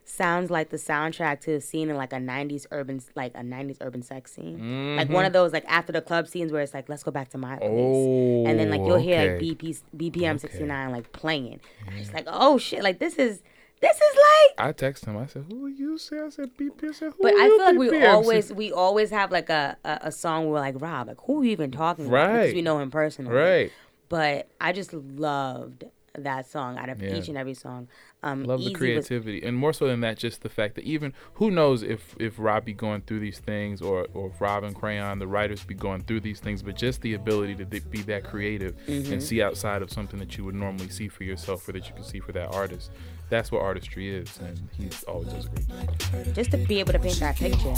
[0.04, 3.78] sounds like the soundtrack to a scene in like a '90s urban, like a '90s
[3.82, 5.14] urban sex scene, like Mm-hmm.
[5.14, 7.38] one of those like after the club scenes where it's like let's go back to
[7.38, 9.42] my place, Oh, and then like you'll hear like.
[9.42, 13.42] BP BPM sixty nine like playing, and it's like oh shit, like this is
[13.82, 14.68] This is like.
[14.68, 15.18] I text him.
[15.18, 17.78] I said, "Who you?" Say, I said, "BP." I said, "Who But I feel like
[17.78, 21.20] we always we always have like a, a, a song where we're like Rob, like
[21.26, 22.28] who are you even talking about?
[22.28, 22.56] Because Right.
[22.56, 23.32] we know him personally.
[23.34, 23.72] right.
[24.12, 25.86] But I just loved
[26.18, 27.16] that song out of Yeah.
[27.16, 27.88] each and every song.
[28.22, 30.84] Um, Love the Easy was- creativity, and more so than that, just the fact that
[30.84, 34.66] even who knows if if Rob be going through these things, or or if Rob
[34.66, 38.02] and Crayon, the writers, be going through these things, but just the ability to be
[38.02, 39.14] that creative Mm-hmm.
[39.14, 41.94] and see outside of something that you would normally see for yourself, or that you
[41.96, 42.92] can see for that artist.
[43.30, 46.36] That's what artistry is, and he's always does a great job.
[46.36, 47.74] just to be able to paint that picture.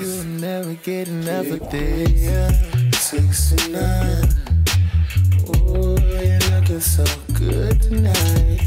[0.00, 2.96] You'll never get enough of this.
[3.10, 4.61] Sixty-nine.
[5.54, 8.60] You're looking so good tonight.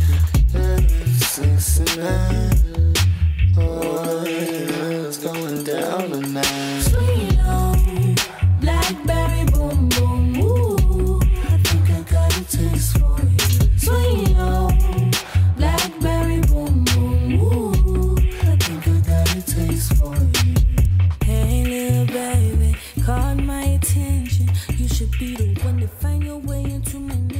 [3.58, 6.82] Oh, it's going down tonight.
[6.82, 7.40] Sweet
[8.62, 9.25] blackberry boom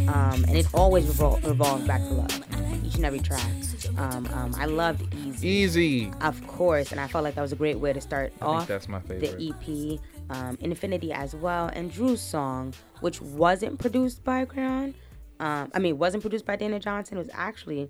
[0.08, 2.44] Um, and it always revol- revolves back to love.
[2.86, 3.50] Each and every track.
[3.98, 6.12] Um, um, I loved Easy, Easy.
[6.22, 8.58] of course, and I felt like that was a great way to start I off
[8.60, 9.38] think that's my favorite.
[9.38, 10.00] the EP.
[10.30, 14.96] Um, Infinity as well, and Drew's song, which wasn't produced by Crayon.
[15.40, 17.18] Um, I mean, wasn't produced by Dana Johnson.
[17.18, 17.90] It was actually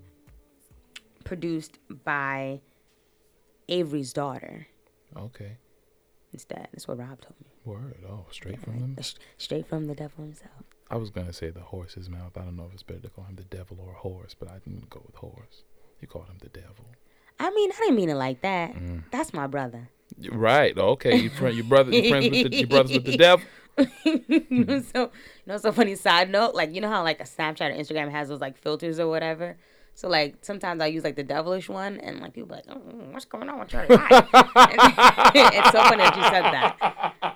[1.24, 2.60] produced by
[3.68, 4.66] Avery's daughter
[5.16, 5.58] okay.
[6.32, 6.68] instead.
[6.72, 7.45] That's what Rob told me.
[7.66, 7.98] Word.
[8.08, 8.96] Oh, straight from them.
[9.38, 10.52] Straight from the devil himself.
[10.90, 12.36] I was gonna say the horse's mouth.
[12.36, 14.58] I don't know if it's better to call him the devil or horse, but I
[14.64, 15.64] didn't go with horse.
[16.00, 16.86] You called him the devil.
[17.40, 18.74] I mean, I didn't mean it like that.
[18.74, 19.02] Mm.
[19.10, 19.90] That's my brother.
[20.30, 20.76] Right.
[20.76, 21.16] Okay.
[21.16, 23.46] You friend, your brother, you friends with the, your brothers with the devil.
[23.76, 27.74] so you know, so funny side note, like you know how like a Snapchat or
[27.74, 29.56] Instagram has those like filters or whatever.
[29.96, 32.74] So like sometimes I use like the devilish one, and like people be like, oh,
[32.74, 34.10] mm, what's going on with your life?
[34.12, 36.76] it's so funny that you said that.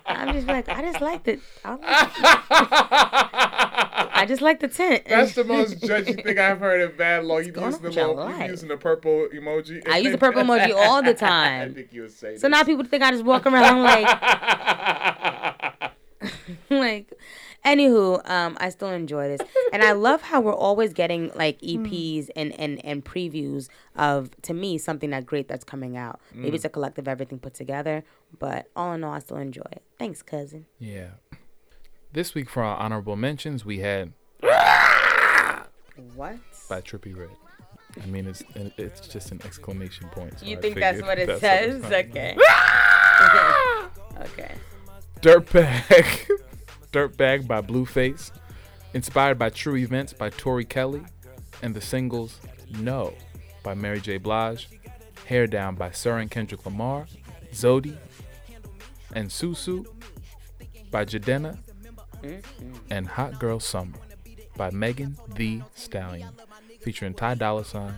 [0.05, 1.81] I'm just like, I just like the, I, like-
[4.13, 5.05] I just like the tint.
[5.07, 7.39] That's the most judgy thing I've heard in bad law.
[7.39, 9.81] You using the little, you using the purple emoji.
[9.89, 11.71] I use the purple emoji all the time.
[11.71, 12.37] I think you would say.
[12.37, 14.05] So now people think I just walk around like,
[16.69, 17.11] like,
[17.65, 19.41] anywho, um, I still enjoy this,
[19.73, 24.53] and I love how we're always getting like EPs and and and previews of to
[24.53, 26.19] me something that great that's coming out.
[26.33, 28.03] Maybe it's a collective everything put together,
[28.39, 29.83] but all in all, I still enjoy it.
[29.99, 30.65] Thanks, cousin.
[30.79, 31.11] Yeah.
[32.13, 34.11] This week for our honorable mentions, we had
[36.15, 36.35] What?
[36.69, 37.29] by Trippie Redd.
[38.01, 38.43] I mean, it's
[38.77, 40.39] it's just an exclamation point.
[40.39, 41.75] so You I think that's figured what it that's says?
[41.83, 42.35] it's Okay.
[44.21, 44.55] okay.
[45.21, 46.27] Dirtbag.
[46.91, 48.31] Dirtbag by Blueface.
[48.93, 51.03] Inspired by True Events by Tori Kelly.
[51.61, 52.39] And the singles
[52.79, 53.13] No
[53.63, 54.17] by Mary J.
[54.17, 54.67] Blige.
[55.25, 57.07] Hair Down by Sir and Kendrick Lamar.
[57.53, 57.95] Zodi.
[59.13, 59.85] And Susu
[60.89, 61.57] by Jidenna.
[62.21, 62.73] Mm-hmm.
[62.89, 63.97] And Hot Girl Summer
[64.57, 66.29] by Megan Thee Stallion.
[66.81, 67.95] Featuring Ty Dolla Sign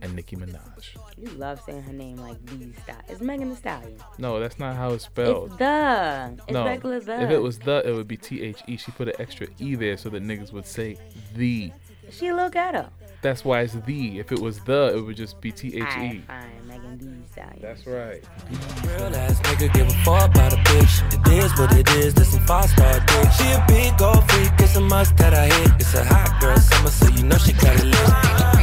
[0.00, 0.96] and Nicki Minaj.
[1.18, 2.96] You love saying her name like the style.
[3.08, 3.96] It's Megan the Stallion.
[4.18, 5.48] No, that's not how it's spelled.
[5.48, 6.34] It's the.
[6.46, 7.22] It's no, regular the.
[7.22, 8.76] if it was the, it would be T H E.
[8.76, 10.98] She put an extra E there so that niggas would say
[11.34, 11.72] the.
[12.10, 12.90] she a little ghetto.
[13.22, 14.18] That's why it's the.
[14.18, 16.22] If it was the, it would just be T H Alright, E.
[16.26, 17.58] fine, Megan the Stallion.
[17.62, 18.22] That's right.
[18.84, 21.32] Real ass nigga give a fuck about a bitch.
[21.32, 23.32] It is what it is, this some five star dick.
[23.32, 25.80] She a big gold freak, it's a must that I hit.
[25.80, 28.55] It's a hot girl summer, so you know she got it lit.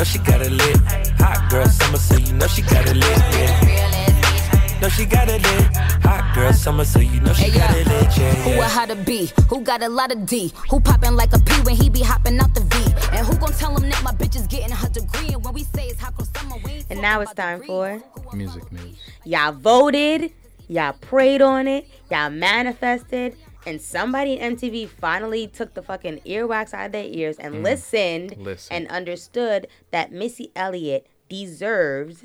[0.00, 0.78] Know she got it lit.
[1.20, 3.18] Hot girl summer, so you know she got it lit.
[3.36, 4.78] Yeah.
[4.80, 5.76] Know she got it lit.
[6.06, 7.76] Hot girl summer, so you know she Hey, got yeah.
[7.76, 8.16] it lit.
[8.16, 8.68] Yeah, Who a yeah.
[8.70, 9.30] how to be?
[9.50, 10.54] Who got a lot of D?
[10.70, 12.76] Who poppin' like a P when he be hopping out the V?
[13.14, 15.34] And who gon' tell him that my bitch is getting her degree?
[15.34, 18.02] And when we say it's hot girl summer, we ain't And now it's time for
[18.32, 18.96] Music news.
[19.26, 20.32] y'all voted,
[20.66, 26.72] y'all prayed on it, y'all manifested, and somebody in MTV finally took the fucking earwax
[26.72, 27.62] out of their ears and mm.
[27.62, 28.76] listened Listen.
[28.76, 32.22] and understood that Missy Elliott deserves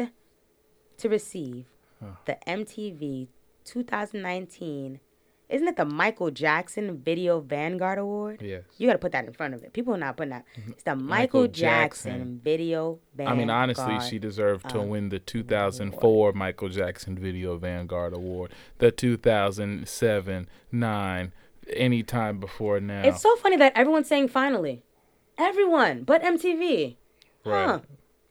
[0.97, 1.65] to receive
[2.25, 3.27] the MTV
[3.63, 4.99] 2019.
[5.47, 8.41] Isn't it the Michael Jackson Video Vanguard Award?
[8.41, 8.63] Yes.
[8.77, 9.73] You got to put that in front of it.
[9.73, 10.45] People are not putting that.
[10.59, 10.71] Mm-hmm.
[10.71, 12.11] It's the Michael, Michael Jackson.
[12.11, 12.41] Jackson.
[12.43, 13.35] Video Vanguard.
[13.35, 18.91] I mean, honestly, she deserved to win the 2004 Michael Jackson Video Vanguard Award, the
[18.91, 21.33] 2007, 9,
[21.73, 23.03] any time before now.
[23.03, 24.83] It's so funny that everyone's saying finally.
[25.37, 26.95] Everyone but MTV.
[27.43, 27.65] Right.
[27.65, 27.79] Huh.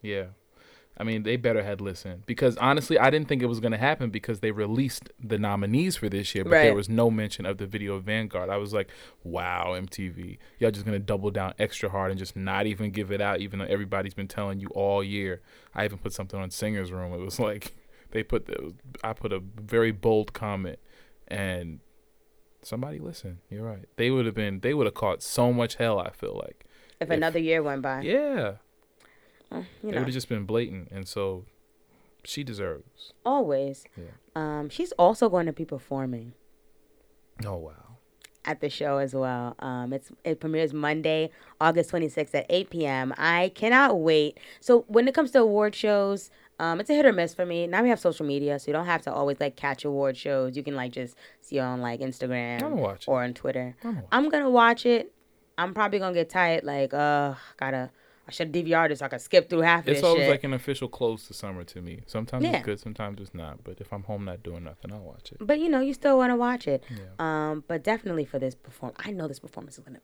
[0.02, 0.24] Yeah.
[0.96, 3.78] I mean, they better had listened because honestly, I didn't think it was going to
[3.78, 7.58] happen because they released the nominees for this year, but there was no mention of
[7.58, 8.48] the video of Vanguard.
[8.48, 8.88] I was like,
[9.24, 13.10] wow, MTV, y'all just going to double down extra hard and just not even give
[13.10, 15.40] it out, even though everybody's been telling you all year.
[15.74, 17.12] I even put something on Singer's Room.
[17.12, 17.74] It was like,
[18.12, 20.78] they put, the, I put a very bold comment
[21.26, 21.80] and
[22.62, 23.38] somebody listened.
[23.50, 23.86] You're right.
[23.96, 26.66] They would have been, they would have caught so much hell, I feel like.
[27.00, 28.54] If another year went by, Yeah.
[29.82, 30.88] You It would have just been blatant.
[30.90, 31.44] And so
[32.24, 33.12] she deserves.
[33.24, 33.84] always.
[33.96, 34.04] Yeah.
[34.34, 36.32] Um, she's also going to be performing.
[37.44, 37.98] Oh, wow.
[38.44, 39.54] at the show as well.
[39.58, 43.14] Um, it's it premieres Monday, August 26th at 8 p.m.
[43.16, 44.38] I cannot wait.
[44.60, 47.66] So when it comes to award shows, um, it's a hit or miss for me.
[47.66, 50.56] Now we have social media, so you don't have to always like catch award shows.
[50.56, 52.62] You can like just see on like Instagram
[53.08, 53.76] or on Twitter.
[53.82, 55.12] Watch I'm gonna watch it.
[55.58, 56.64] I'm probably gonna get tight.
[56.64, 57.90] Like, uh, gotta.
[58.26, 59.92] I should DVR this so I can skip through half of it.
[59.92, 60.30] It's always shit.
[60.30, 62.00] like an official close to summer to me.
[62.06, 62.56] Sometimes Yeah.
[62.56, 63.62] it's good, sometimes it's not.
[63.64, 65.38] But if I'm home not doing nothing, I'll watch it.
[65.40, 66.82] but you know, you still want to watch it.
[66.90, 67.04] Yeah.
[67.18, 70.00] Um, but definitely for this performance, I know this performance is gonna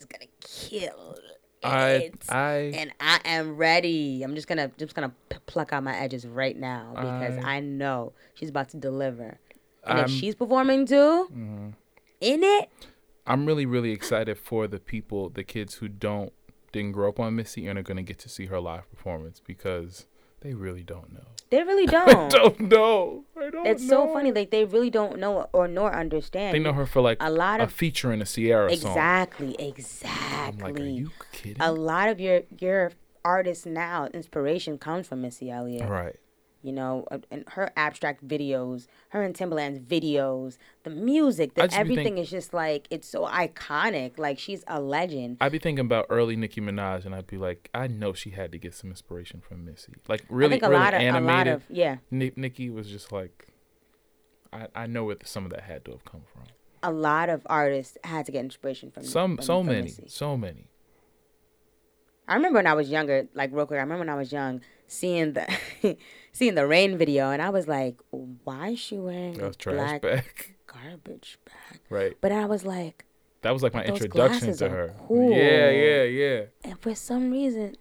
[0.00, 1.16] is gonna kill.
[1.62, 2.14] I it.
[2.30, 4.22] I and I am ready.
[4.22, 7.60] I'm just gonna just gonna p- pluck out my edges right now because I- I,
[7.60, 9.38] know she's about to deliver.
[9.84, 11.74] And I'm- if she's performing too, Mhm.
[12.20, 12.70] in it,
[13.26, 16.32] I'm really really excited for the people, the kids who don't
[16.72, 20.06] didn't grow up on Missy and are gonna get to see her live performance because
[20.40, 21.24] they really don't know.
[21.50, 22.30] they really don't.
[22.30, 23.24] don't know.
[23.38, 24.32] I don't it's so funny.
[24.32, 26.54] Like they really don't know or nor understand.
[26.54, 28.90] They know her for like a lot of a feature in a Ciara song.
[28.92, 30.72] exactly, I'm exactly.
[30.72, 31.60] like, are you kidding?
[31.60, 32.92] a lot of your your
[33.24, 35.88] artists now inspiration comes from Missy Elliott.
[35.88, 36.16] right.
[36.62, 42.04] You know, uh, and her abstract videos, her and Timbaland's videos, the music, the, everything
[42.16, 44.18] think- is just like it's so iconic.
[44.18, 45.38] Like she's a legend.
[45.40, 48.52] I'd be thinking about early Nicki Minaj, and I'd be like, I know she had
[48.52, 49.94] to get some inspiration from Missy.
[50.06, 51.52] Like really, I think a really lot of animated.
[51.54, 53.48] of yeah, Ni- Nicki was just like,
[54.52, 56.42] I I know where some of that had to have come from.
[56.82, 60.04] a lot of artists had to get inspiration from Some from- so from many, Missy.
[60.08, 60.66] so many.
[62.28, 63.78] I remember when I was younger, like real quick.
[63.78, 64.60] I remember when I was young,
[64.90, 65.46] seeing the
[66.32, 69.56] seeing the rain video, and I was like, "Why is she wearing That a was
[69.56, 70.56] trash black bag.
[70.66, 72.16] garbage bag?" Right.
[72.20, 73.04] But I was like,
[73.42, 74.94] That was like my introduction to her.
[75.06, 75.30] cool.
[75.30, 76.40] Yeah, yeah, yeah.
[76.64, 77.76] and for some reason,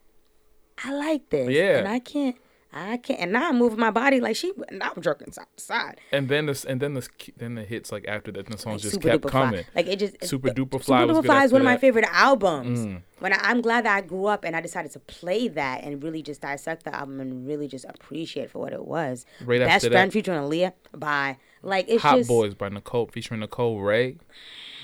[0.83, 1.49] I like this.
[1.49, 1.79] Yeah.
[1.79, 2.35] and I can't,
[2.71, 3.19] I can't.
[3.19, 4.53] And now I'm moving my body like she.
[4.69, 5.99] And I'm jerking side to side.
[6.11, 8.91] And then this, and then this, then the hits like after that, the songs Like
[8.91, 9.41] just kept Dupa Fly.
[9.45, 9.65] coming.
[9.75, 12.79] Like it just Supa Dupa Fly Supa Dupa Fly is one of my favorite albums.
[12.81, 13.01] Mm.
[13.19, 16.01] When I, I'm glad that I grew up and I decided to play that and
[16.03, 19.25] really just dissect the album and really just appreciate it for what it was.
[19.43, 23.07] Right Best after friend that- featuring Aaliyah by like it's Hot just Boys by Nicole
[23.07, 24.17] featuring Nicole Wray.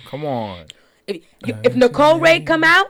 [0.08, 0.66] Come on.
[1.08, 2.88] If, you, if Nicole Wray come out,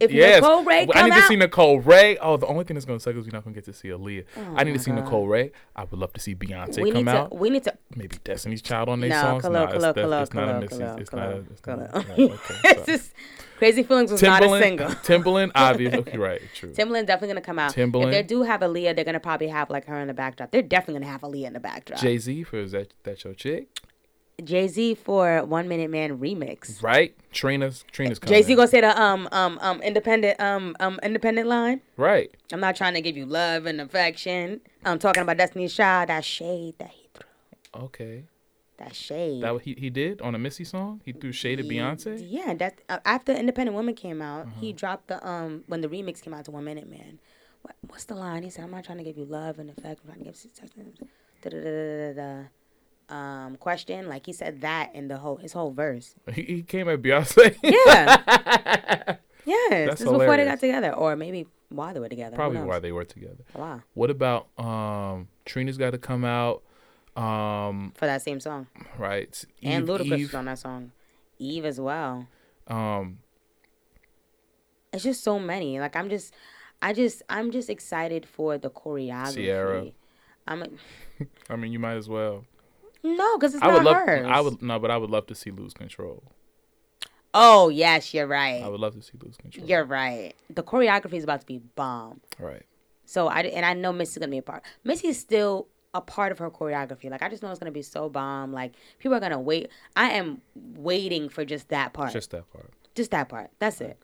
[0.00, 0.40] if yes.
[0.42, 0.96] Nicole Wray come out.
[0.96, 2.16] I come need to see Nicole Wray.
[2.18, 4.24] Oh, the only thing that's gonna suck is we're not gonna get to see Aaliyah.
[4.36, 5.04] Oh I need to see God.
[5.04, 5.52] Nicole Wray.
[5.76, 7.36] I would love to see Beyonce we come need out.
[7.36, 9.44] we need to Maybe Destiny's Child on their no, songs.
[9.44, 10.76] Kahlil, nah, Kahlil, it's, that- Kahlil, it's not a Kahlil, Missy.
[10.82, 11.28] Kahlil, It's not.
[11.28, 12.30] A, it's not, Kahlil.
[12.32, 13.12] okay, It's just
[13.58, 14.88] Crazy Feelings was not a Timbaland, single.
[15.06, 15.98] Timbaland, obviously.
[16.00, 16.70] Okay, right, true.
[16.72, 17.72] Timbaland definitely gonna come out.
[17.72, 18.06] Timbaland.
[18.06, 20.50] If they do have Aaliyah, they're gonna probably have like her in the backdrop.
[20.50, 22.00] They're definitely gonna have Aaliyah in the backdrop.
[22.00, 23.68] Jay Z for is that that your chick?
[24.44, 26.82] Jay Z for One Minute Man remix.
[26.82, 27.14] Right.
[27.32, 28.34] Trina's Trina's coming.
[28.34, 31.80] Jay Z gonna say the um um um independent um um independent line.
[31.96, 32.30] Right.
[32.52, 34.60] I'm not trying to give you love and affection.
[34.84, 36.08] I'm talking about Destiny's Child.
[36.10, 37.82] That shade that he threw.
[37.84, 38.24] Okay.
[38.78, 39.42] That shade.
[39.42, 41.00] That he he did on a Missy song.
[41.04, 42.24] He threw shade at Beyonce.
[42.28, 44.60] Yeah, that uh, after Independent Woman came out, Uh-huh.
[44.60, 47.18] he dropped the um when the remix came out to One Minute Man.
[47.62, 48.42] What, what's the line?
[48.42, 50.00] He said, "I'm not trying to give you love and affection.
[50.08, 50.70] I'm trying to give you sex
[51.42, 52.48] da da da da da da."
[53.12, 56.14] Um, question like he said that in the whole his whole verse.
[56.32, 57.56] He, he came at Beyonce.
[57.62, 59.16] Yeah.
[59.44, 62.36] Yes, That's this is before they got together, or maybe why they were together.
[62.36, 63.44] Probably why they were together.
[63.54, 63.82] Wow.
[63.94, 66.62] What about um Trina's got to come out?
[67.16, 68.68] Um for that same song.
[68.98, 69.44] right.
[69.62, 70.92] and Eve- Ludacris Eve, on that song.
[71.40, 72.28] Eve as well.
[72.68, 73.18] Um
[74.92, 75.80] It's just so many.
[75.80, 76.32] Like I'm just,
[76.80, 79.46] I just, I'm just excited for the choreography.
[79.46, 79.86] Ciara.
[80.46, 80.78] I'm
[81.50, 82.44] I mean, you might as well.
[83.02, 84.06] No, because it's I would not love.
[84.06, 84.26] hers.
[84.28, 86.22] I would no, but I would love to see lose control.
[87.34, 88.62] Oh yes, you're right.
[88.62, 89.66] I would love to see lose control.
[89.66, 90.34] You're right.
[90.50, 92.20] The choreography is about to be bomb.
[92.38, 92.64] Right.
[93.04, 94.62] So I and I know Missy's gonna be a part.
[94.84, 97.10] Missy is still a part of her choreography.
[97.10, 98.52] Like I just know it's gonna be so bomb.
[98.52, 99.68] Like people are gonna wait.
[99.96, 102.12] I am waiting for just that part.
[102.12, 102.70] Just that part.
[102.94, 103.50] Just that part.
[103.58, 103.98] That's it.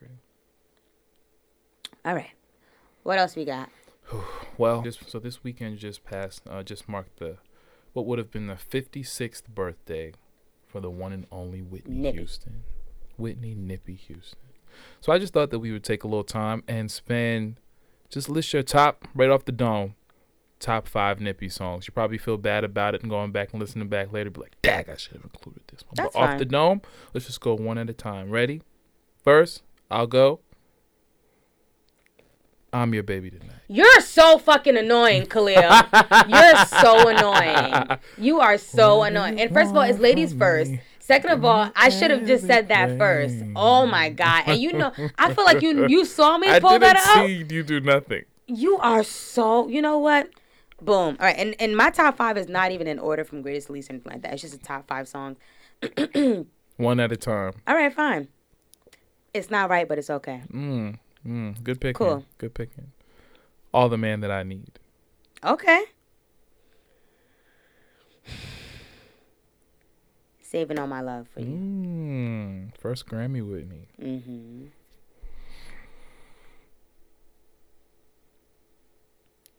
[2.05, 2.31] All right.
[3.03, 3.71] What else we got?
[4.57, 6.43] Well, just, so this weekend just passed.
[6.51, 7.37] Uh, just marked the
[7.93, 10.13] what would have been the 56th birthday
[10.67, 12.19] for the one and only Whitney Nippy.
[12.19, 12.65] Houston.
[13.17, 14.39] Whitney Nippy Houston.
[15.01, 17.61] So I just thought that we would take a little time and spend
[18.09, 19.95] just list your top right off the dome
[20.61, 21.87] top five Nippy songs.
[21.87, 24.61] You probably feel bad about it and going back and listening back later, be like,
[24.63, 26.83] "Dag, I should have included this one." That's but off the dome,
[27.15, 28.31] let's just go one at a time.
[28.31, 28.63] Ready?
[29.23, 30.41] First, I'll go.
[32.73, 33.51] I'm your baby tonight.
[33.69, 36.29] You're so fucking annoying, Kahlil.
[36.29, 37.99] You're so annoying.
[38.17, 39.41] You are so annoying.
[39.41, 40.73] And first of all, it's ladies first.
[40.99, 43.37] Second of all, I should have just said that first.
[43.57, 44.45] Oh my god!
[44.47, 47.27] And you know, I feel like you you saw me pull I didn't that out.
[47.27, 48.25] see you do nothing.
[48.47, 49.69] You are so.
[49.69, 50.29] You know what?
[50.83, 51.17] Boom.
[51.19, 53.73] All right, and and my top five is not even in order from greatest to
[53.73, 54.35] least or anything like that.
[54.35, 55.39] It's just a top five songs.
[56.77, 57.53] One at a time.
[57.67, 58.29] All right, fine.
[59.33, 60.43] It's not right, but it's okay.
[60.53, 61.95] Mm, mm, good picking.
[61.95, 62.25] Cool.
[62.39, 62.93] Good picking.
[63.73, 64.79] All the man that I need.
[65.45, 65.85] Okay.
[70.41, 71.47] Saving all my love for you.
[71.47, 73.89] Mm, first Grammy Whitney.
[74.01, 74.67] Mm-hmm.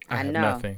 [0.10, 0.42] I, I have know.
[0.42, 0.78] nothing.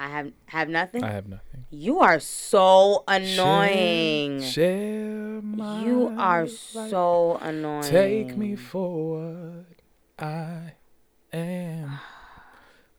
[0.00, 1.04] I have have nothing.
[1.04, 1.66] I have nothing.
[1.68, 4.40] You are so annoying.
[4.40, 6.88] Share my you are life.
[6.88, 7.82] so annoying.
[7.82, 9.66] Take me for what
[10.18, 10.72] I
[11.34, 12.00] am.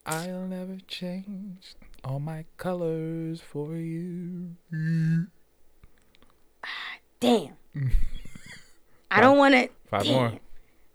[0.06, 1.74] I'll never change
[2.04, 4.56] all my colors for you.
[7.20, 7.58] Damn.
[9.10, 9.70] I don't want to.
[9.90, 10.34] Five more.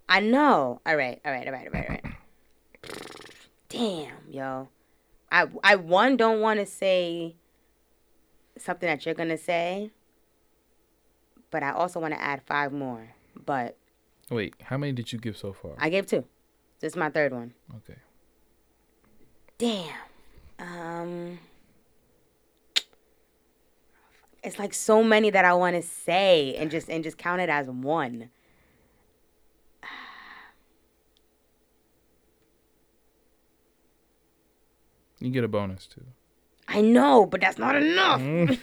[0.09, 0.81] I know.
[0.87, 1.21] All right.
[1.25, 1.47] All right.
[1.49, 1.67] All right.
[1.67, 1.89] All right.
[1.89, 2.05] All right.
[3.69, 4.69] Damn, yo.
[5.37, 7.37] I I one don't want to say
[8.57, 9.91] something that you're gonna say,
[11.51, 13.15] but I also want to add five more.
[13.45, 13.77] But
[14.31, 15.73] Wait, how many did you give so far?
[15.79, 16.25] I gave two.
[16.81, 17.53] This is my third one.
[17.77, 17.99] okay.
[19.59, 19.95] Damn.
[20.59, 21.39] Um.
[24.43, 27.51] It's like so many that I want to say and just and just count it
[27.51, 28.31] as one.
[35.21, 36.05] You get a bonus too.
[36.69, 38.21] I know, but that's not enough.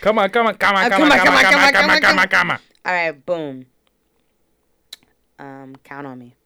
[0.00, 2.00] Come on, come on, come on, Uh, come on, come on, come on, come on,
[2.00, 2.58] come on, come on.
[2.84, 3.66] All right, boom.
[5.38, 6.36] Um, count on me.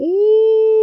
[0.00, 0.79] Ooh,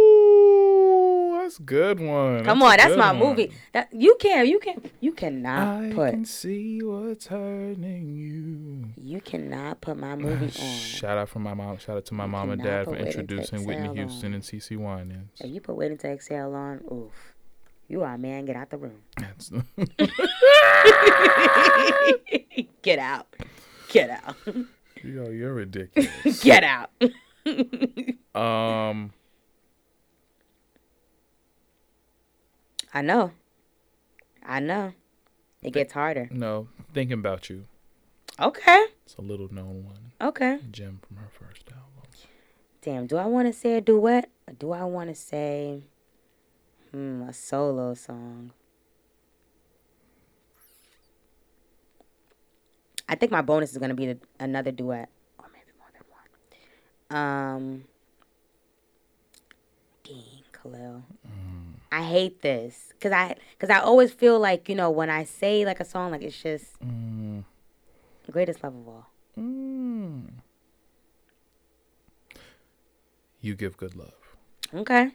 [1.48, 2.44] that's a good one.
[2.44, 3.30] Come That's on, that's my one.
[3.30, 3.50] movie.
[3.72, 8.84] That you can, you can, you cannot I put, can see what's hurting you.
[9.02, 10.50] you cannot put my movie on.
[10.50, 11.78] Shout out from my mom.
[11.78, 13.90] Shout out to my You mom and dad for put Waiting to introducing Whitney Exhale
[13.90, 13.96] on.
[13.96, 15.30] Houston and CeCe Winans.
[15.40, 17.12] If you put waiting to exhale on, oof,
[17.88, 18.44] you are a man.
[18.44, 19.00] Get out the room.
[19.16, 19.50] That's
[22.82, 23.26] Get out.
[23.88, 24.36] Get out.
[25.02, 26.42] Yo, you're ridiculous.
[26.42, 26.90] Get out.
[28.34, 29.12] um,
[32.92, 33.32] I know.
[34.44, 34.92] I know.
[35.62, 36.28] It gets harder.
[36.30, 37.64] no, thinking about you.
[38.40, 38.86] Okay.
[39.04, 40.12] It's a little known one.
[40.20, 40.58] Okay.
[40.70, 41.84] Gem from her first album.
[42.80, 43.06] Damn.
[43.06, 44.30] Do I want to say a duet?
[44.46, 45.82] Or do I want to say,
[46.92, 48.52] hmm, a solo song?
[53.08, 55.08] I think my bonus is gonna be the, another duet,
[55.38, 57.18] or maybe more than one.
[57.18, 57.84] Um.
[60.04, 61.02] Dang, Kahlil.
[61.90, 65.64] I hate this because I because I always feel like you know when I say
[65.64, 67.44] like a song like it's just Mm.
[68.30, 69.06] greatest love of all.
[69.38, 70.28] Mm.
[73.40, 74.36] You give good love.
[74.74, 75.12] Okay.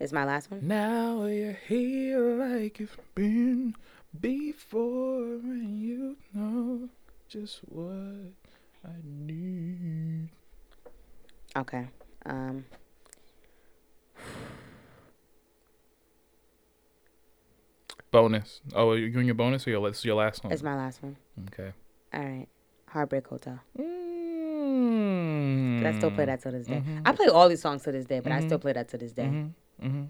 [0.00, 0.66] Is my last one.
[0.66, 3.74] Now you're here like you've been
[4.20, 6.88] before, and you know
[7.28, 8.32] just what
[8.84, 10.28] I need.
[11.56, 11.88] Okay.
[12.24, 12.64] Um.
[18.10, 18.60] Bonus.
[18.74, 20.52] Oh, you doing your bonus or your this is your last one?
[20.52, 21.16] It's my last one.
[21.48, 21.72] Okay.
[22.14, 22.46] All right.
[22.88, 23.60] Heartbreak Hotel.
[23.78, 25.84] Mm.
[25.86, 26.82] I still play that to this day.
[26.86, 27.02] Mhm.
[27.04, 28.62] I play all these songs to this day, but I still Mhm.
[28.62, 29.24] play that to this day.
[29.24, 29.52] Mhm.
[29.82, 30.08] Mhm.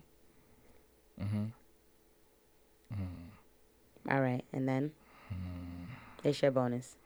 [1.20, 1.51] Mhm.
[4.11, 4.92] All right, and then
[6.24, 6.96] it's your bonus.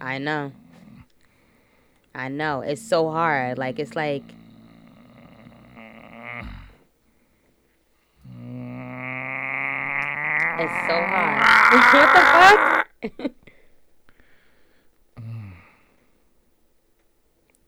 [0.00, 0.52] I know.
[2.14, 2.62] I know.
[2.62, 3.58] It's so hard.
[3.58, 4.22] Like it's like
[10.58, 11.42] it's so hard.
[11.94, 13.32] what the fuck?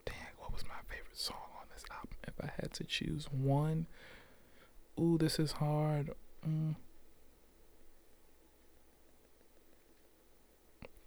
[0.04, 2.16] Dang, what was my favorite song on this album?
[2.26, 3.86] If I had to choose one,
[4.98, 6.10] ooh, this is hard.
[6.46, 6.74] Mm.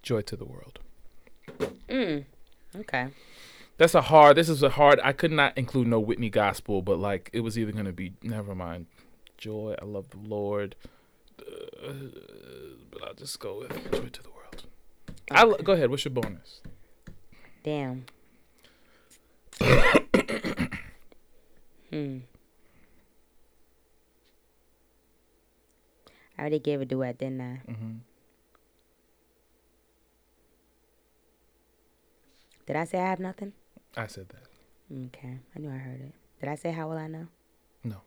[0.02, 0.80] Joy to the World.
[1.90, 2.26] Mm.
[2.76, 3.08] Okay.
[3.78, 4.38] That's a hard.
[4.38, 5.00] This is a hard.
[5.04, 8.14] I could not include no Whitney gospel, but like it was either gonna be.
[8.22, 8.88] Never mind.
[9.38, 9.76] Joy.
[9.82, 10.76] I love the Lord.
[11.84, 11.94] Uh,
[12.92, 14.64] but I'll just go with Joy to the World.
[15.32, 15.90] I go ahead.
[15.90, 16.62] What's your bonus?
[17.64, 18.06] Damn.
[21.90, 22.18] Hmm.
[26.38, 27.62] I already gave a duet, didn't I?
[27.72, 28.00] Mhm.
[32.66, 33.54] Did I say I have nothing?
[33.96, 34.48] I said that.
[35.08, 36.14] Okay, I knew I heard it.
[36.40, 37.28] Did I say how will I know?
[37.84, 38.02] No.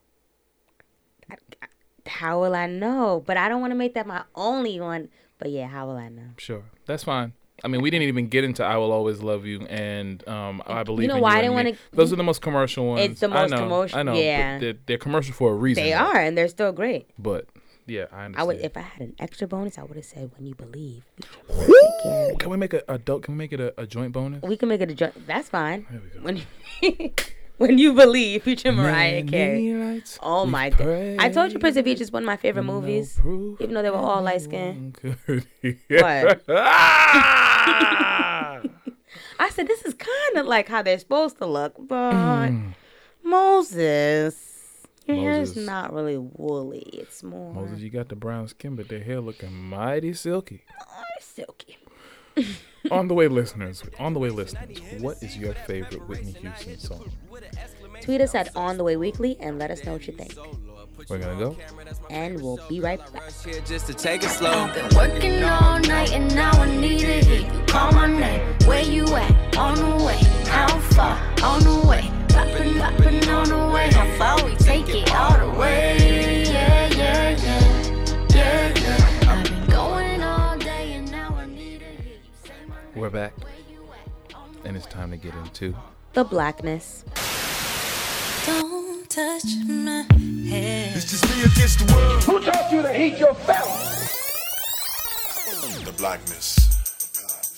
[1.30, 1.66] I, I-
[2.06, 3.22] how will I know?
[3.26, 5.08] But I don't want to make that my only one.
[5.38, 6.30] But yeah, how will I know?
[6.38, 7.32] Sure, that's fine.
[7.64, 10.82] I mean, we didn't even get into "I Will Always Love You" and um, "I
[10.82, 13.00] Believe." You know in why You I didn't wanna- Those are the most commercial ones.
[13.02, 14.14] It's the most I know, commercial- I know.
[14.14, 14.58] yeah.
[14.58, 15.82] they're, they're commercial for a reason.
[15.82, 17.08] They are, and they're still great.
[17.18, 17.46] But
[17.86, 18.36] yeah, I understand.
[18.36, 21.02] I would, if I had an extra bonus, I would have said "When You Believe."
[21.16, 22.36] featuring Mariah Carey.
[22.36, 23.22] Can we make a adult?
[23.22, 24.42] Can we make it a, a joint bonus?
[24.42, 25.26] We can make it a joint.
[25.26, 25.82] That's fine.
[26.22, 26.42] When you,
[27.58, 30.02] when you believe, featuring Mariah Carey.
[30.22, 31.16] Oh my god!
[31.18, 33.82] I told you, Prince of Egypt is one of my favorite movies, proof even though
[33.82, 34.98] they were all light skinned.
[35.88, 36.42] What?
[39.38, 42.12] I said this is kind of like how they're supposed to look, but
[42.50, 42.74] Mm.
[43.22, 46.88] Moses, your hair is not really woolly.
[46.92, 50.64] It's more Moses, you got the brown skin, but the hair looking mighty silky.
[51.20, 51.78] silky.
[52.90, 53.82] On the way, listeners.
[53.98, 54.78] On the way, listeners.
[55.00, 57.10] What is your favorite Whitney Houston song?
[58.00, 60.34] Tweet us at On the Way Weekly and let us know what you think.
[61.08, 61.56] We're gonna go.
[62.10, 63.30] And we'll be right back.
[63.66, 64.72] Just to take it slow.
[64.72, 68.40] Been working all night and now I need to hear you call my name.
[68.66, 69.56] Where you at?
[69.56, 70.18] On the way.
[70.46, 71.18] How far?
[71.42, 72.10] On the way.
[72.28, 73.90] Poppin', poppin' on the way.
[73.92, 76.15] How far we take it all the way?
[82.96, 83.34] We're back,
[84.64, 85.76] and it's time to get into.
[86.14, 87.04] The blackness.
[88.46, 90.06] Don't touch my
[90.48, 90.92] hair.
[90.94, 92.24] It's just me against the world.
[92.24, 93.76] Who taught you to hate your fellow?
[95.84, 96.56] The blackness.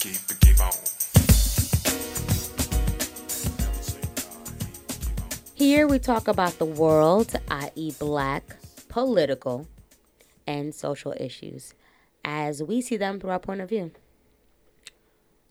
[0.01, 0.73] Keep it, keep on.
[5.55, 8.57] Here we talk about the world, i.e., black,
[8.89, 9.69] political,
[10.49, 11.75] and social issues
[12.25, 13.93] as we see them through our point of view.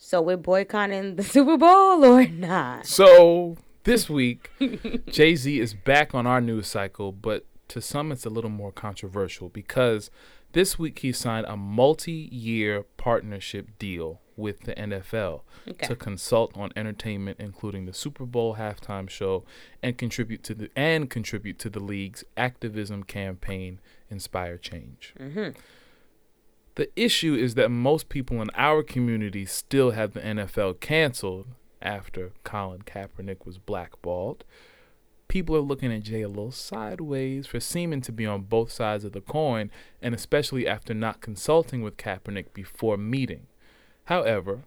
[0.08, 2.86] So we're boycotting the Super Bowl or not?
[2.88, 4.50] So this week,
[5.08, 8.72] Jay Z is back on our news cycle, but to some it's a little more
[8.72, 10.10] controversial because
[10.54, 15.88] this week he signed a multi-year partnership deal with the NFL Okay.
[15.88, 19.44] to consult on entertainment, including the Super Bowl halftime show,
[19.84, 25.14] and contribute to the and contribute to the league's activism campaign, Inspire Change.
[25.20, 25.50] Mm-hmm.
[26.78, 31.48] The issue is that most people in our community still have the NFL canceled
[31.82, 34.44] after Colin Kaepernick was blackballed.
[35.28, 39.04] People are looking at Jay a little sideways for seeming to be on both sides
[39.04, 39.72] of the coin,
[40.04, 43.48] and especially after not consulting with Kaepernick before meeting.
[44.04, 44.62] However,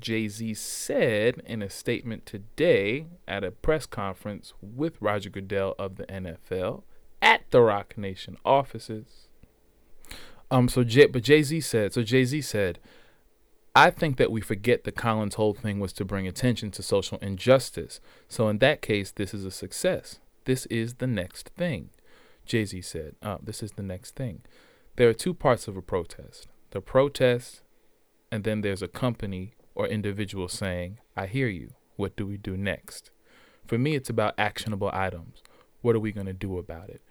[0.00, 5.94] Jay Z said in a statement today at a press conference with Roger Goodell of
[5.94, 6.82] the NFL
[7.22, 9.28] at the Roc Nation offices.
[10.50, 12.78] Um, so Jay, but Jay Z said, so Jay Z said,
[13.74, 17.18] I think that we forget that Colin's whole thing was to bring attention to social
[17.18, 18.00] injustice.
[18.28, 20.18] So in that case, this is a success.
[20.44, 21.90] This is the next thing.
[22.44, 24.42] Jay Z said, uh, this is the next thing.
[24.96, 27.62] There are two parts of a protest the protest,
[28.30, 31.70] and then there's a company or individual saying, I hear you.
[31.96, 33.10] What do we do next?
[33.66, 35.42] For me, it's about actionable items.
[35.80, 37.02] What are we going to do about it?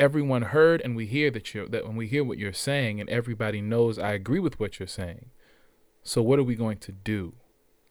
[0.00, 3.08] Everyone heard and we hear that you're that when we hear what you're saying and
[3.10, 5.26] everybody knows I agree with what you're saying.
[6.02, 7.34] So what are we going to do?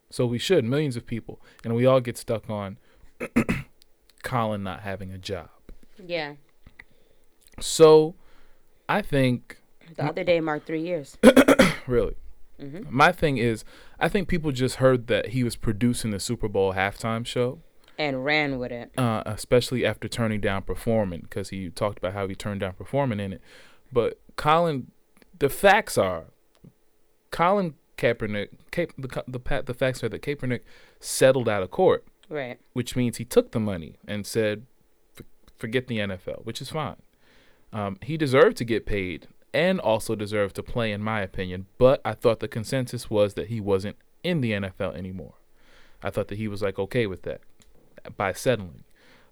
[0.10, 2.78] So we should, millions of people, and we all get stuck on
[4.24, 5.49] Colin not having a job.
[6.03, 6.34] Yeah.
[7.60, 8.16] So
[8.88, 9.62] I think
[9.95, 11.18] The other day marked three years.
[11.88, 12.16] really.
[12.60, 12.84] Mm-hmm.
[12.89, 13.64] My thing is,
[13.99, 17.60] I think people just heard that he was producing the Super Bowl halftime show,
[18.00, 18.91] and ran with it.
[18.97, 23.20] uh, especially after turning down performing, because he talked about how he turned down performing
[23.20, 23.41] in it.
[23.91, 24.89] But Colin,
[25.38, 26.26] the facts are,
[27.32, 30.62] Colin Kaepernick, Ka- the the the facts are that Kaepernick
[31.00, 32.58] settled out of court, Right.
[32.74, 34.66] which means he took the money and said,
[35.58, 36.95] "Forget the NFL," which is fine.
[37.74, 41.66] Um, he deserved to get paid and also deserved to play, in my opinion.
[41.78, 45.34] But I thought the consensus was that he wasn't in the NFL anymore.
[46.02, 47.41] I thought that he was like okay with that
[48.18, 48.84] by settling.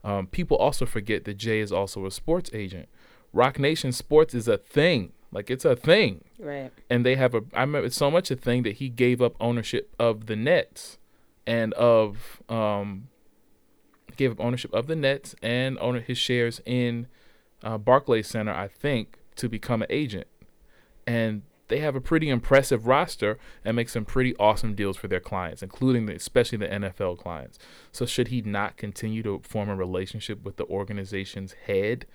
[0.03, 2.87] Um, people also forget that Jay is also a sports agent.
[3.33, 5.11] Roc Nation Sports is a thing.
[5.31, 6.23] Like it's a thing.
[6.39, 6.71] Right.
[6.89, 9.35] And they have a I remember it's so much a thing that he gave up
[9.39, 10.97] ownership of the Nets
[11.45, 13.09] and of um
[14.15, 17.07] gave up ownership of the Nets and owner his shares in
[17.63, 20.27] uh, Barclays Center, I think, to become an agent.
[21.05, 25.19] And they have a pretty impressive roster and make some pretty awesome deals for their
[25.19, 27.59] clients, including the, especially the NFL clients.
[27.91, 32.05] So should he not continue to form a relationship with the organization's head?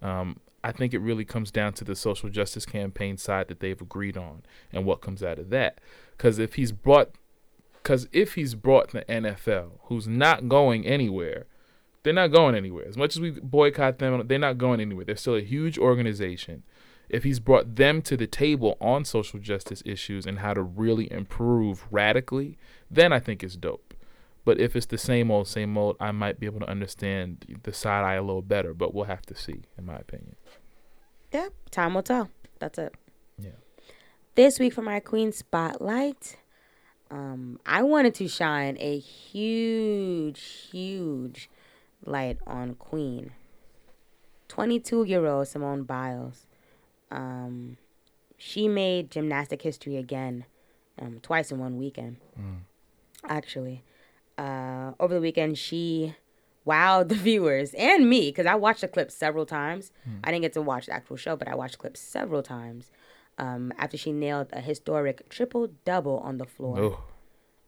[0.00, 3.80] Um, I think it really comes down to the social justice campaign side that they've
[3.80, 4.42] agreed on
[4.72, 5.78] and what comes out of that.
[6.16, 7.12] Because if he's brought,
[7.82, 11.46] because if he's brought the NFL, who's not going anywhere,
[12.02, 12.86] they're not going anywhere.
[12.86, 15.04] As much as we boycott them, they're not going anywhere.
[15.04, 16.62] They're still a huge organization.
[17.10, 21.10] If he's brought them to the table on social justice issues and how to really
[21.10, 22.56] improve radically,
[22.90, 23.94] then I think it's dope.
[24.44, 27.72] But if it's the same old, same old, I might be able to understand the
[27.72, 28.72] side eye a little better.
[28.72, 30.36] But we'll have to see, in my opinion.
[31.32, 32.30] Yeah, time will tell.
[32.58, 32.94] That's it.
[33.38, 33.50] Yeah.
[34.36, 36.36] This week for my Queen Spotlight,
[37.10, 41.50] um, I wanted to shine a huge, huge
[42.04, 43.32] light on Queen.
[44.48, 46.46] 22 year old Simone Biles.
[47.10, 47.76] Um,
[48.36, 50.44] she made gymnastic history again,
[51.00, 52.16] um, twice in one weekend,
[53.28, 53.82] actually.
[54.38, 56.14] Uh, over the weekend, she
[56.66, 59.92] wowed the viewers and me because I watched the clip several times.
[60.24, 62.90] I didn't get to watch the actual show, but I watched clips several times
[63.38, 66.78] um, after she nailed a historic triple double on the floor.
[66.78, 67.04] Oh,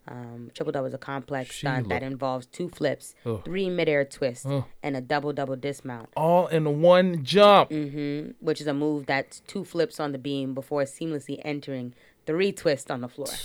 [0.08, 3.40] Um, triple double is a complex stunt that involves two flips, Ugh.
[3.44, 4.64] three midair twists, Ugh.
[4.82, 7.70] and a double double dismount, all in one jump.
[7.70, 11.94] hmm which is a move that's two flips on the beam before seamlessly entering
[12.26, 13.28] three twists on the floor.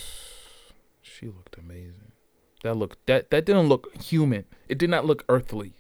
[1.01, 2.11] She looked amazing.
[2.63, 4.45] That looked that that didn't look human.
[4.67, 5.73] It did not look earthly.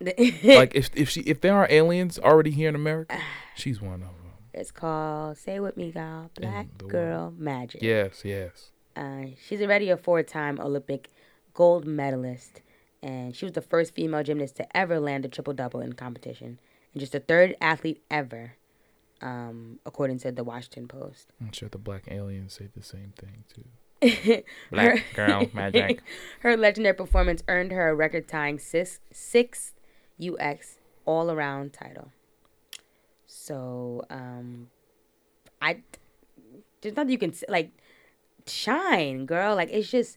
[0.00, 3.16] like if if she if there are aliens already here in America,
[3.54, 4.32] she's one of them.
[4.52, 7.82] it's called "Say With Me, God," Black Girl Magic.
[7.82, 8.70] Yes, yes.
[8.96, 11.10] Uh, she's already a four-time Olympic
[11.52, 12.62] gold medalist,
[13.02, 16.58] and she was the first female gymnast to ever land a triple double in competition,
[16.92, 18.54] and just the third athlete ever,
[19.20, 21.28] um, according to the Washington Post.
[21.40, 23.64] I'm sure the black aliens say the same thing too.
[24.70, 26.02] Black girl magic.
[26.40, 29.72] her legendary performance earned her a record-tying six, sixth
[30.22, 30.76] UX
[31.06, 32.10] all-around title.
[33.26, 34.68] So, um,
[35.60, 35.78] I
[36.80, 37.70] there's nothing you can say, like
[38.46, 39.54] shine, girl.
[39.54, 40.16] Like it's just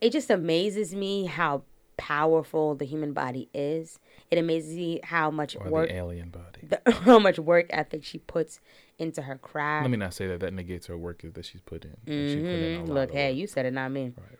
[0.00, 1.62] it just amazes me how
[1.96, 3.98] powerful the human body is.
[4.30, 6.60] It amazes me how much Or work the alien body.
[6.62, 8.60] the, how much work ethic she puts
[8.98, 9.84] into her craft.
[9.84, 10.40] Let me not say that.
[10.40, 11.90] That negates her work that she's put in.
[11.90, 12.88] Like, she put in a Mhm.
[12.88, 13.36] Look, hey, work.
[13.38, 14.12] you said it, not me.
[14.16, 14.38] Right,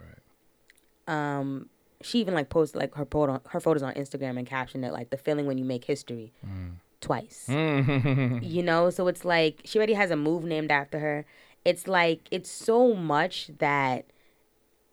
[1.09, 1.36] right.
[1.38, 1.68] Um,
[2.02, 5.11] she even like posted like her photo, her photos on Instagram and captioned it like
[5.11, 6.72] the feeling when you make history Mm.
[7.00, 7.46] twice.
[8.42, 11.24] You know, so it's like she already has a move named after her.
[11.66, 14.06] It's like it's so much that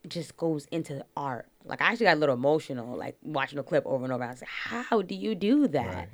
[0.07, 1.47] just goes into the art.
[1.63, 4.23] Like I actually got a little emotional, like watching the clip over and over.
[4.23, 6.09] I was like, how do you do that?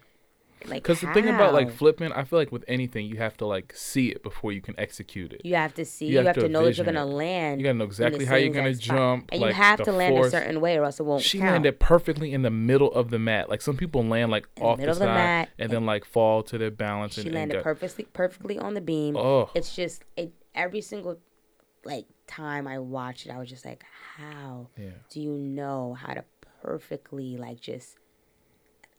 [0.65, 3.45] Like, Because the thing about like flipping, I feel like with anything, you have to
[3.45, 5.41] like see it before you can execute it.
[5.45, 6.07] You have to see.
[6.07, 7.61] You have, to, know that you're gonna land.
[7.61, 9.29] You gotta know exactly how you're gonna jump.
[9.31, 10.27] and like, you have to land force.
[10.27, 11.51] a certain way, or else it won't She count.
[11.51, 13.49] landed perfectly in the middle of the mat.
[13.49, 15.85] Like some people land like the off the middle of the side mat, and then
[15.85, 17.13] like fall to their balance.
[17.13, 19.15] She and, and landed got- perfectly perfectly on the beam.
[19.15, 19.49] Oh.
[19.55, 20.33] It's just it
[20.63, 21.17] every single
[21.85, 23.83] like time I watched it, I was just like,
[24.17, 24.89] how Yeah.
[25.09, 26.23] do you know how to
[26.61, 27.97] perfectly like just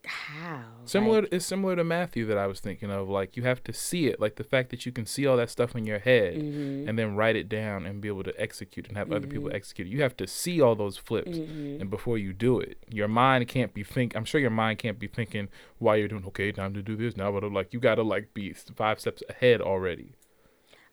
[0.07, 3.11] how Similar, Like, it's similar to Matthew that I was thinking of.
[3.11, 5.51] Like you have to see it, like the fact that you can see all that
[5.51, 6.89] stuff in your head Mm-hmm.
[6.89, 9.87] and then write it down and be able to execute and have other people execute
[9.89, 9.91] it.
[9.91, 11.83] You have to see all those flips, Mm-hmm.
[11.83, 14.17] and before you do it, your mind can't be think.
[14.17, 15.49] I'm sure your mind can't be thinking
[15.79, 16.25] while you're doing.
[16.29, 19.61] Okay, time to do this now, but like you gotta like be five steps ahead
[19.61, 20.15] already.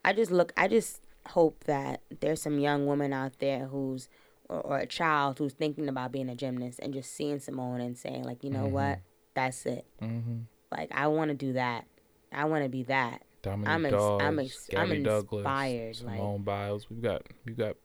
[0.08, 0.54] I just look.
[0.58, 4.08] I just hope that there's some young woman out there who's
[4.50, 7.98] or, or a child who's thinking about being a gymnast and just seeing Simone and
[7.98, 8.72] saying like, you know Mm-hmm.
[8.74, 9.00] what,
[9.34, 9.86] that's it.
[10.00, 10.40] hmm
[10.72, 11.86] Like I want to do that.
[12.32, 13.24] I want to be that.
[13.42, 16.90] Dominique I'm ex- Dawes, I'm ex- I'm Douglas, inspired, like- Simone Biles.
[16.90, 17.76] We've got we've got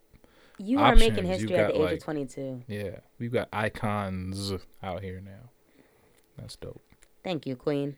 [0.59, 2.63] You are making history at the age like- of 22.
[2.69, 4.53] yeah we've got icons
[4.83, 5.51] out here now.
[6.39, 6.81] That's dope.
[7.25, 7.97] Thank you, Queen.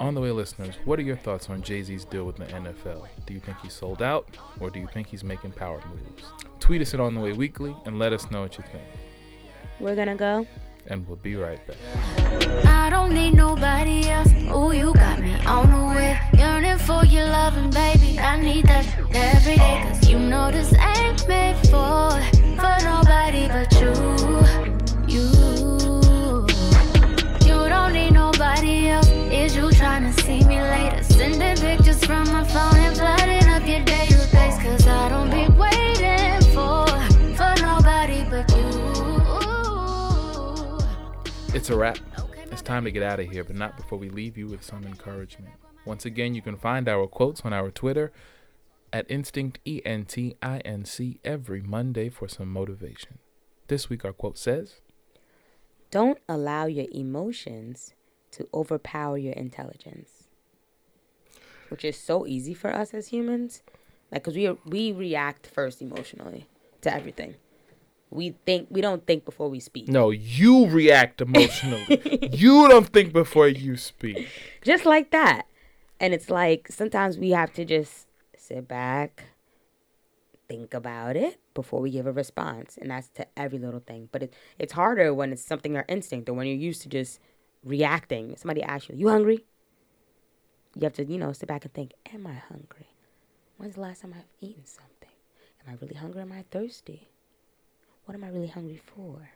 [0.00, 3.06] On the way, listeners, what are your thoughts on Jay Z's deal with the NFL?
[3.26, 4.26] Do you think he's sold out,
[4.58, 6.24] or do you think he's making power moves?
[6.58, 8.84] Tweet us at On the Way Weekly and let us know what you think.
[9.78, 10.46] We're gonna go.
[10.86, 11.76] And we'll be right back.
[12.64, 14.32] I don't need nobody else.
[14.32, 16.18] Ooh, you got me on the way.
[16.32, 18.18] Yearning for your loving, baby.
[18.18, 19.82] I need that every day.
[19.86, 22.10] Cause you know this ain't made for,
[22.56, 25.14] for nobody but you.
[25.14, 25.59] You.
[29.50, 31.02] Is you trying to see me later?
[31.02, 34.62] Sending pictures from my phone and flooding up your database.
[34.62, 36.86] Cause I don't be waiting for,
[37.34, 38.78] for nobody but you.
[41.52, 41.98] It's a wrap.
[42.52, 44.84] It's time to get out of here, but not before we leave you with some
[44.84, 45.52] encouragement.
[45.84, 48.12] Once again, you can find our quotes on our Twitter
[48.92, 53.18] at Instinct E N T I N C every Monday for some motivation.
[53.66, 54.80] This week, our quote says,
[55.90, 57.94] Don't allow your emotions
[58.32, 60.28] to overpower your intelligence,
[61.68, 63.62] which is so easy for us as humans.
[64.12, 66.46] Like, cause we we react first emotionally
[66.82, 67.36] to everything.
[68.10, 69.88] We think we don't think before we speak.
[69.88, 72.28] No, you react emotionally.
[72.32, 74.28] you don't think before you speak.
[74.62, 75.46] just like that.
[76.00, 79.24] And it's like sometimes we have to just sit back,
[80.48, 82.76] think about it before we give a response.
[82.80, 84.08] And that's to every little thing.
[84.10, 87.20] But it, it's harder when it's something our instinct or when you're used to just
[87.64, 88.36] reacting.
[88.36, 89.44] Somebody asks you, You hungry?
[90.76, 92.88] You have to, you know, sit back and think, Am I hungry?
[93.56, 95.08] When's the last time I've eaten something?
[95.66, 96.22] Am I really hungry?
[96.22, 97.08] Am I thirsty?
[98.04, 99.30] What am I really hungry for?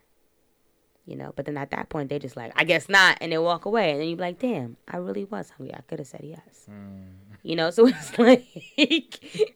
[1.07, 3.19] You know, but then at that point, they just like, I guess not.
[3.21, 3.91] And they walk away.
[3.91, 5.75] And then you're like, damn, I really was hungry.
[5.75, 6.67] I could have said yes.
[6.71, 7.09] Mm.
[7.43, 8.47] You know, so it's like,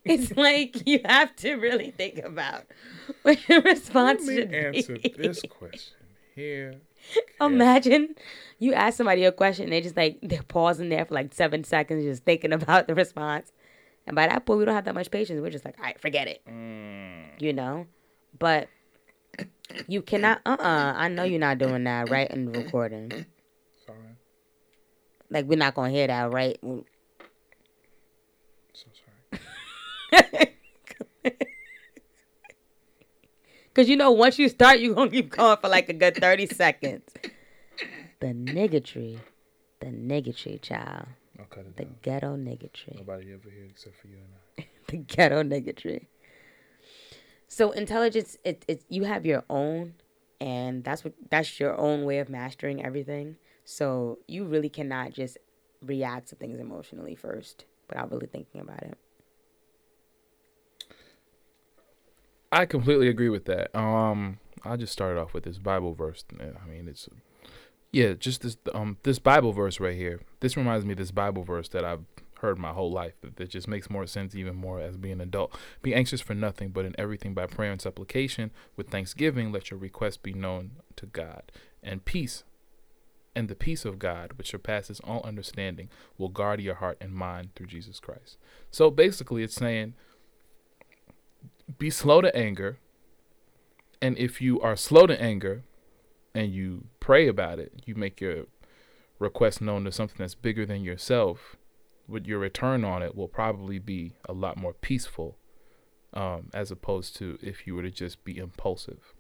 [0.05, 2.65] it's like you have to really think about
[3.23, 5.15] what your response Let should me answer be.
[5.17, 5.97] this question
[6.35, 6.75] here.
[7.41, 8.15] Imagine
[8.59, 12.05] you ask somebody a question, they just like they're pausing there for like seven seconds,
[12.05, 13.53] just thinking about the response.
[14.07, 15.41] And by that point, we don't have that much patience.
[15.41, 16.43] We're just like, all right, forget it.
[17.39, 17.87] You know?
[18.39, 18.69] But
[19.87, 23.27] you cannot, uh uh I know you're not doing that right in the recording.
[23.87, 23.99] Sorry.
[25.31, 26.59] Like, we're not going to hear that, right?
[26.63, 26.85] So
[30.13, 30.55] sorry.
[33.79, 36.17] Because you know, once you start, you're going to keep going for like a good
[36.17, 37.05] 30 seconds.
[38.19, 39.21] The niggatry.
[39.79, 41.07] The niggatry, child.
[41.39, 41.95] I'll cut it The down.
[42.03, 42.97] ghetto niggatry.
[42.97, 44.27] Nobody ever here except for you and
[44.59, 44.67] I.
[44.89, 46.07] the ghetto niggatry.
[47.47, 49.95] So intelligence, it, it you have your own,
[50.41, 53.37] and that's what that's your own way of mastering everything.
[53.65, 55.39] So you really cannot just
[55.81, 58.99] react to things emotionally first without really thinking about it.
[62.51, 63.77] I completely agree with that.
[63.77, 66.25] Um, I'll just started off with this Bible verse.
[66.41, 67.09] I mean, it's
[67.93, 70.21] yeah, just this um this Bible verse right here.
[70.41, 72.05] This reminds me of this Bible verse that I've
[72.41, 73.15] heard my whole life.
[73.21, 75.57] That, that just makes more sense even more as being an adult.
[75.83, 79.81] Be anxious for nothing, but in everything by prayer and supplication with thanksgiving, let your
[79.81, 81.51] requests be known to God,
[81.83, 82.45] and peace.
[83.35, 87.51] And the peace of God, which surpasses all understanding, will guard your heart and mind
[87.55, 88.37] through Jesus Christ.
[88.71, 89.95] So basically, it's saying
[91.77, 92.79] be slow to anger.
[94.01, 95.65] And if you are slow to anger
[96.35, 98.47] and you pray about it, you make your
[99.19, 101.57] request known to something that's bigger than yourself,
[102.07, 105.37] what your return on it will probably be a lot more peaceful
[106.15, 109.15] um, as opposed to if you were to just be impulsive.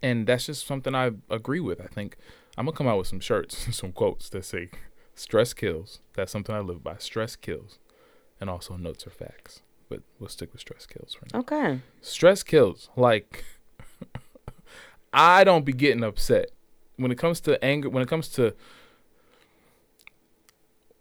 [0.00, 1.80] And that's just something I agree with.
[1.80, 2.16] I think
[2.56, 4.70] I'm going to come out with some shirts, some quotes that say,
[5.14, 6.00] stress kills.
[6.14, 6.96] That's something I live by.
[6.98, 7.78] Stress kills.
[8.40, 9.62] And also notes are facts
[9.92, 11.40] but we'll stick with stress kills for now.
[11.40, 11.80] Okay.
[12.00, 12.88] Stress kills.
[12.96, 13.44] Like
[15.12, 16.50] I don't be getting upset
[16.96, 17.90] when it comes to anger.
[17.90, 18.54] When it comes to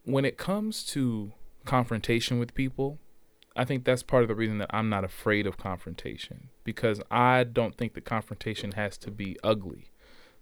[0.04, 1.32] when it comes to
[1.64, 2.98] confrontation with people,
[3.56, 7.46] I think that's part of the reason that I'm not afraid of confrontation because I
[7.46, 9.92] don't think that confrontation has to be ugly.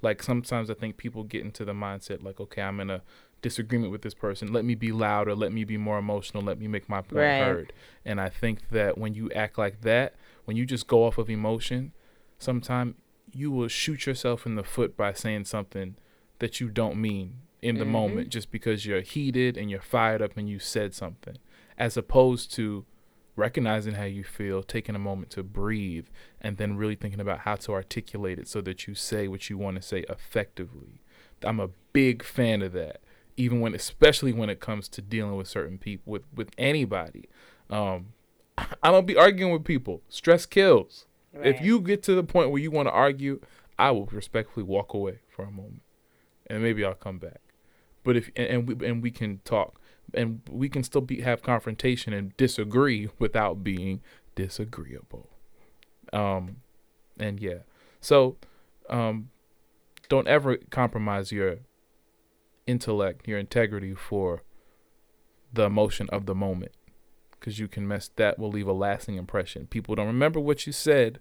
[0.01, 3.03] Like sometimes I think people get into the mindset like, okay, I'm in a
[3.41, 4.51] disagreement with this person.
[4.51, 5.35] Let me be louder.
[5.35, 6.43] Let me be more emotional.
[6.43, 7.39] Let me make my point Right.
[7.39, 7.73] heard.
[8.05, 10.15] And I think that when you act like that,
[10.45, 11.93] when you just go off of emotion,
[12.37, 12.95] sometimes
[13.31, 15.95] you will shoot yourself in the foot by saying something
[16.39, 17.89] that you don't mean in the Mhm.
[17.89, 21.37] moment just because you're heated and you're fired up and you said something,
[21.77, 22.85] as opposed to
[23.35, 26.07] recognizing how you feel, taking a moment to breathe,
[26.41, 29.57] and then really thinking about how to articulate it so that you say what you
[29.57, 31.01] want to say effectively.
[31.43, 33.01] I'm a big fan of that,
[33.39, 37.29] even when, especially when it comes to dealing with certain people, with with anybody.
[37.69, 38.07] Um,
[38.57, 40.01] I don't be arguing with people.
[40.09, 41.05] Stress kills.
[41.31, 43.39] If you get to the point where you want to argue,
[43.77, 45.83] I will respectfully walk away for a moment,
[46.47, 47.39] and maybe I'll come back.
[48.03, 49.79] But if and, and we and we can talk,
[50.13, 54.01] and we can still be have confrontation and disagree without being
[54.35, 55.29] disagreeable.
[56.11, 56.57] Um,
[57.17, 57.59] and yeah,
[58.01, 58.35] so
[58.89, 59.29] um,
[60.09, 61.59] don't ever compromise your
[62.69, 64.43] intellect, your integrity for
[65.51, 66.73] the emotion of the moment,
[67.31, 68.09] because you can mess.
[68.15, 69.67] That will leave a lasting impression.
[69.67, 71.19] People don't remember what you said,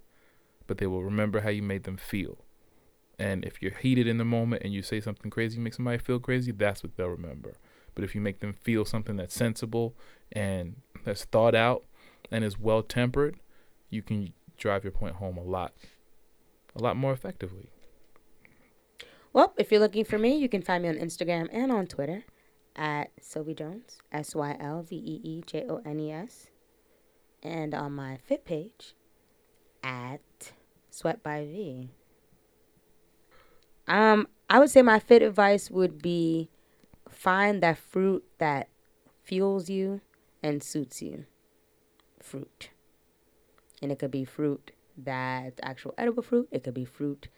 [0.66, 2.44] but they will remember how you made them feel.
[3.18, 6.20] And if you're heated in the moment and you say something crazy, make somebody feel
[6.20, 7.56] crazy, that's what they'll remember.
[7.94, 9.96] But if you make them feel something that's sensible
[10.30, 11.84] and that's thought out
[12.30, 13.36] and is well tempered,
[13.90, 15.72] you can drive your point home a lot,
[16.76, 17.70] a lot more effectively.
[19.38, 22.24] Well, if you're looking for me, you can find me on Instagram and on Twitter
[22.74, 26.50] at Sylvee Jones, S Y L V E E J O N E S.
[27.40, 28.94] And on my Fit page
[29.80, 30.50] at
[30.90, 31.90] Sweat by V.
[33.86, 36.48] Um, I would say my fit advice would be
[37.08, 38.66] find that fruit that
[39.22, 40.00] fuels you
[40.42, 41.26] and suits you.
[42.20, 42.70] Fruit.
[43.80, 46.48] And it could be fruit that's actual edible fruit.
[46.50, 47.28] It could be fruit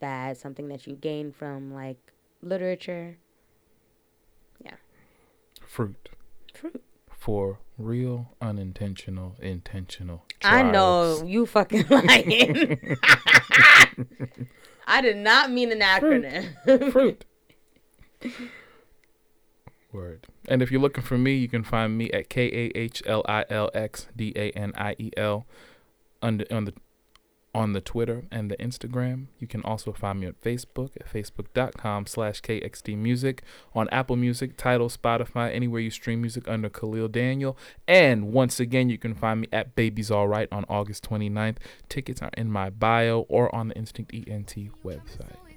[0.00, 1.98] that's something that you gain from like
[2.42, 3.18] literature.
[4.64, 4.74] Yeah.
[5.66, 6.08] Fruit.
[6.54, 6.82] Fruit.
[7.10, 10.24] For real, unintentional, intentional.
[10.42, 12.96] I know you fucking lying.
[14.86, 16.92] I did not mean an acronym.
[16.92, 17.24] Fruit.
[19.92, 20.26] Word.
[20.48, 23.22] And if you're looking for me, you can find me at K A H L
[23.28, 25.46] I L X D A N I E L
[26.20, 26.74] the on the
[27.54, 29.26] on the Twitter and the Instagram.
[29.38, 33.40] You can also find me on Facebook at facebook.com slash kxdmusic,
[33.74, 37.56] on Apple Music, Tidal, Spotify, anywhere you stream music under Kahlil Daniel.
[37.86, 41.56] And once again, you can find me at Baby's Alright on August 29th.
[41.88, 45.47] Tickets are in my bio or on the Instinct ENT website.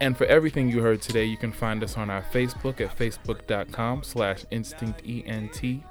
[0.00, 4.02] And for everything you heard today, you can find us on our Facebook at facebook.com
[4.02, 5.82] slash instinctentinc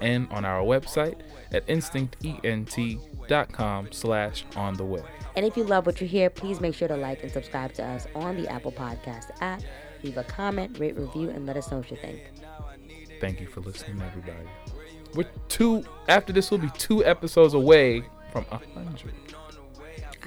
[0.00, 1.20] and on our website
[1.52, 5.04] at instinctent.com slash on the web.
[5.36, 7.84] And if you love what you hear, please make sure to like and subscribe to
[7.84, 9.60] us on the Apple Podcast app.
[10.02, 12.22] Leave a comment, rate, review, and let us know what you think.
[13.20, 14.48] Thank you for listening, everybody.
[15.14, 19.12] We're two, after this, we'll be two episodes away from a 100.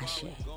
[0.02, 0.26] Ashe.
[0.26, 0.49] Ah,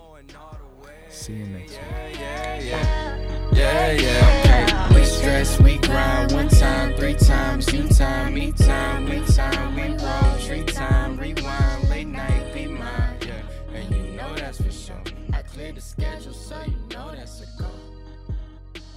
[1.22, 2.18] See you next week.
[2.18, 4.92] Yeah, yeah.
[4.92, 9.82] We stress, we grind one time, three times, you time, me time, we time, we
[10.04, 13.72] roll, tree time, rewind, late night, be mine, yeah.
[13.72, 15.00] And you know that's for sure.
[15.32, 17.70] I cleared the schedule, so you know that's a go.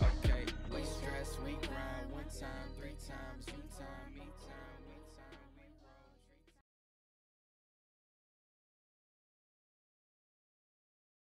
[0.02, 3.54] Okay, we stress, we grind one time, three times, you